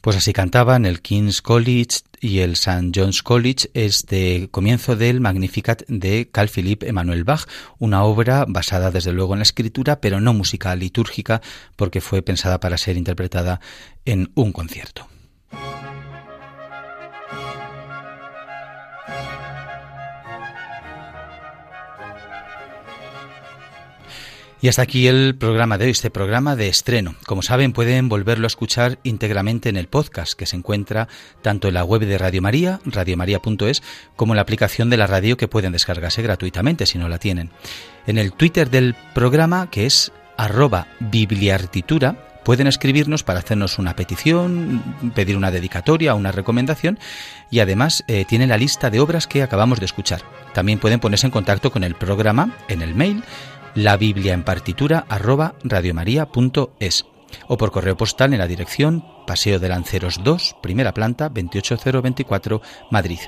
Pues 0.08 0.16
así 0.16 0.32
cantaban 0.32 0.86
el 0.86 1.02
King's 1.02 1.42
College 1.42 1.98
y 2.22 2.40
el 2.40 2.54
St. 2.54 2.92
John's 2.96 3.22
College, 3.22 3.70
este 3.74 4.48
comienzo 4.52 4.96
del 4.96 5.20
Magnificat 5.20 5.84
de 5.90 6.30
Carl 6.32 6.48
Philipp 6.48 6.84
Emanuel 6.84 7.26
Bach, 7.26 7.46
una 7.78 8.06
obra 8.06 8.46
basada 8.48 8.90
desde 8.90 9.12
luego 9.12 9.34
en 9.34 9.40
la 9.40 9.44
escritura, 9.44 10.00
pero 10.00 10.22
no 10.22 10.32
musical, 10.34 10.80
litúrgica, 10.80 11.42
porque 11.76 12.00
fue 12.00 12.22
pensada 12.22 12.62
para 12.62 12.78
ser 12.78 12.96
interpretada 12.96 13.60
en 14.06 14.32
un 14.34 14.54
concierto. 14.54 15.10
Y 24.60 24.70
hasta 24.70 24.82
aquí 24.82 25.08
el 25.08 25.36
programa 25.36 25.78
de 25.78 25.86
hoy, 25.86 25.92
este 25.92 26.10
programa 26.10 26.56
de 26.56 26.68
estreno. 26.68 27.14
Como 27.28 27.44
saben, 27.44 27.74
pueden 27.74 28.10
volverlo 28.10 28.48
a 28.48 28.48
escuchar 28.48 28.98
íntegramente 29.04 29.70
en 29.70 29.78
el 29.78 29.88
podcast 29.88 30.34
que 30.34 30.48
se 30.48 30.56
encuentra 30.56 31.08
tanto 31.44 31.68
en 31.68 31.76
la 31.76 31.84
web 31.84 32.02
de 32.02 32.18
Radio 32.18 32.42
María, 32.42 32.80
radiomaria.es, 32.86 33.84
como 34.16 34.34
en 34.34 34.38
la 34.38 34.42
aplicación 34.42 34.90
de 34.90 34.98
la 34.98 35.06
radio 35.06 35.38
que 35.38 35.48
pueden 35.48 35.74
descargarse 35.74 36.24
gratuitamente 36.24 36.88
si 36.88 36.98
no 36.98 37.08
la 37.08 37.20
tienen. 37.20 37.52
En 38.08 38.18
el 38.18 38.34
Twitter 38.34 38.72
del 38.72 38.96
programa, 39.14 39.70
que 39.70 39.86
es 39.86 40.12
arroba 40.38 40.88
bibliartitura, 41.00 42.28
pueden 42.44 42.66
escribirnos 42.66 43.24
para 43.24 43.40
hacernos 43.40 43.78
una 43.78 43.96
petición, 43.96 44.82
pedir 45.14 45.38
una 45.38 45.52
dedicatoria 45.52 46.16
una 46.16 46.32
recomendación 46.32 46.98
y 47.52 47.60
además 47.60 48.06
eh, 48.08 48.26
tienen 48.26 48.50
la 48.50 48.58
lista 48.58 48.90
de 48.90 49.02
obras 49.02 49.28
que 49.28 49.44
acabamos 49.44 49.80
de 49.80 49.86
escuchar. 49.86 50.22
También 50.54 50.80
pueden 50.80 51.02
ponerse 51.02 51.28
en 51.28 51.32
contacto 51.32 51.72
con 51.72 51.84
el 51.84 51.94
programa 51.94 52.56
en 52.70 52.82
el 52.82 52.96
mail 52.96 53.22
la 53.78 53.96
Biblia 53.96 54.34
en 54.34 54.44
partitura 54.44 55.06
arroba 55.08 55.54
radiomaria.es 55.64 57.06
o 57.48 57.58
por 57.58 57.72
correo 57.72 57.96
postal 57.96 58.34
en 58.34 58.40
la 58.40 58.48
dirección 58.48 59.06
Paseo 59.28 59.60
de 59.60 59.70
Lanceros 59.70 60.22
2, 60.24 60.56
primera 60.64 60.96
planta, 60.96 61.30
28024, 61.30 62.60
Madrid. 62.90 63.20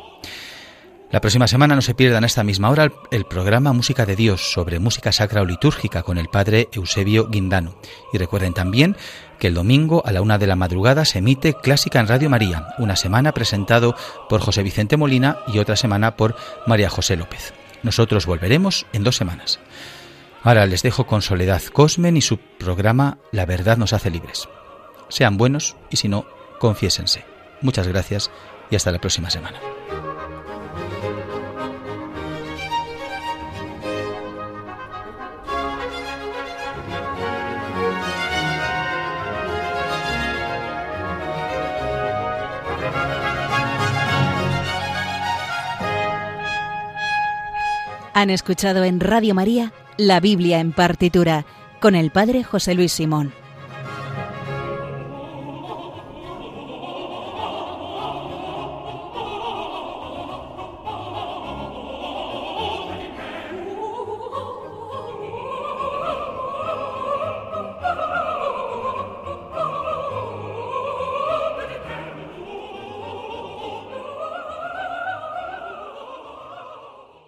La 1.11 1.21
próxima 1.21 1.47
semana 1.47 1.75
no 1.75 1.83
se 1.83 1.93
pierdan 1.93 2.23
a 2.23 2.27
esta 2.27 2.43
misma 2.43 2.71
hora 2.71 2.91
el 3.11 3.25
programa 3.25 3.73
Música 3.73 4.07
de 4.07 4.15
Dios 4.15 4.51
sobre 4.51 4.79
música 4.79 5.11
sacra 5.11 5.43
o 5.43 5.45
litúrgica 5.45 6.01
con 6.01 6.17
el 6.17 6.29
padre 6.29 6.67
Eusebio 6.71 7.27
Guindano. 7.27 7.79
Y 8.11 8.17
recuerden 8.17 8.55
también 8.55 8.97
que 9.37 9.47
el 9.47 9.53
domingo 9.53 10.01
a 10.03 10.11
la 10.11 10.23
una 10.23 10.39
de 10.39 10.47
la 10.47 10.55
madrugada 10.55 11.05
se 11.05 11.19
emite 11.19 11.53
Clásica 11.53 11.99
en 11.99 12.07
Radio 12.07 12.29
María, 12.31 12.69
una 12.79 12.95
semana 12.95 13.33
presentado 13.33 13.95
por 14.27 14.41
José 14.41 14.63
Vicente 14.63 14.97
Molina 14.97 15.37
y 15.53 15.59
otra 15.59 15.75
semana 15.75 16.17
por 16.17 16.35
María 16.65 16.89
José 16.89 17.17
López. 17.17 17.53
Nosotros 17.83 18.25
volveremos 18.25 18.87
en 18.93 19.03
dos 19.03 19.15
semanas. 19.15 19.59
Ahora 20.41 20.65
les 20.65 20.83
dejo 20.83 21.05
con 21.05 21.21
Soledad 21.21 21.61
Cosmen 21.73 22.15
y 22.15 22.21
su 22.21 22.37
programa 22.37 23.17
La 23.31 23.45
verdad 23.45 23.77
nos 23.77 23.93
hace 23.93 24.09
libres. 24.09 24.47
Sean 25.09 25.37
buenos 25.37 25.75
y 25.89 25.97
si 25.97 26.07
no, 26.07 26.25
confiésense. 26.59 27.25
Muchas 27.61 27.87
gracias 27.87 28.31
y 28.71 28.75
hasta 28.75 28.91
la 28.91 28.99
próxima 28.99 29.29
semana. 29.29 29.59
Han 48.13 48.29
escuchado 48.29 48.83
en 48.83 48.99
Radio 48.99 49.33
María 49.33 49.71
la 49.99 50.21
Biblia 50.21 50.61
en 50.61 50.71
partitura 50.71 51.45
con 51.81 51.93
el 51.93 52.09
Padre 52.09 52.41
José 52.41 52.73
Luis 52.73 52.93
Simón. 52.93 53.33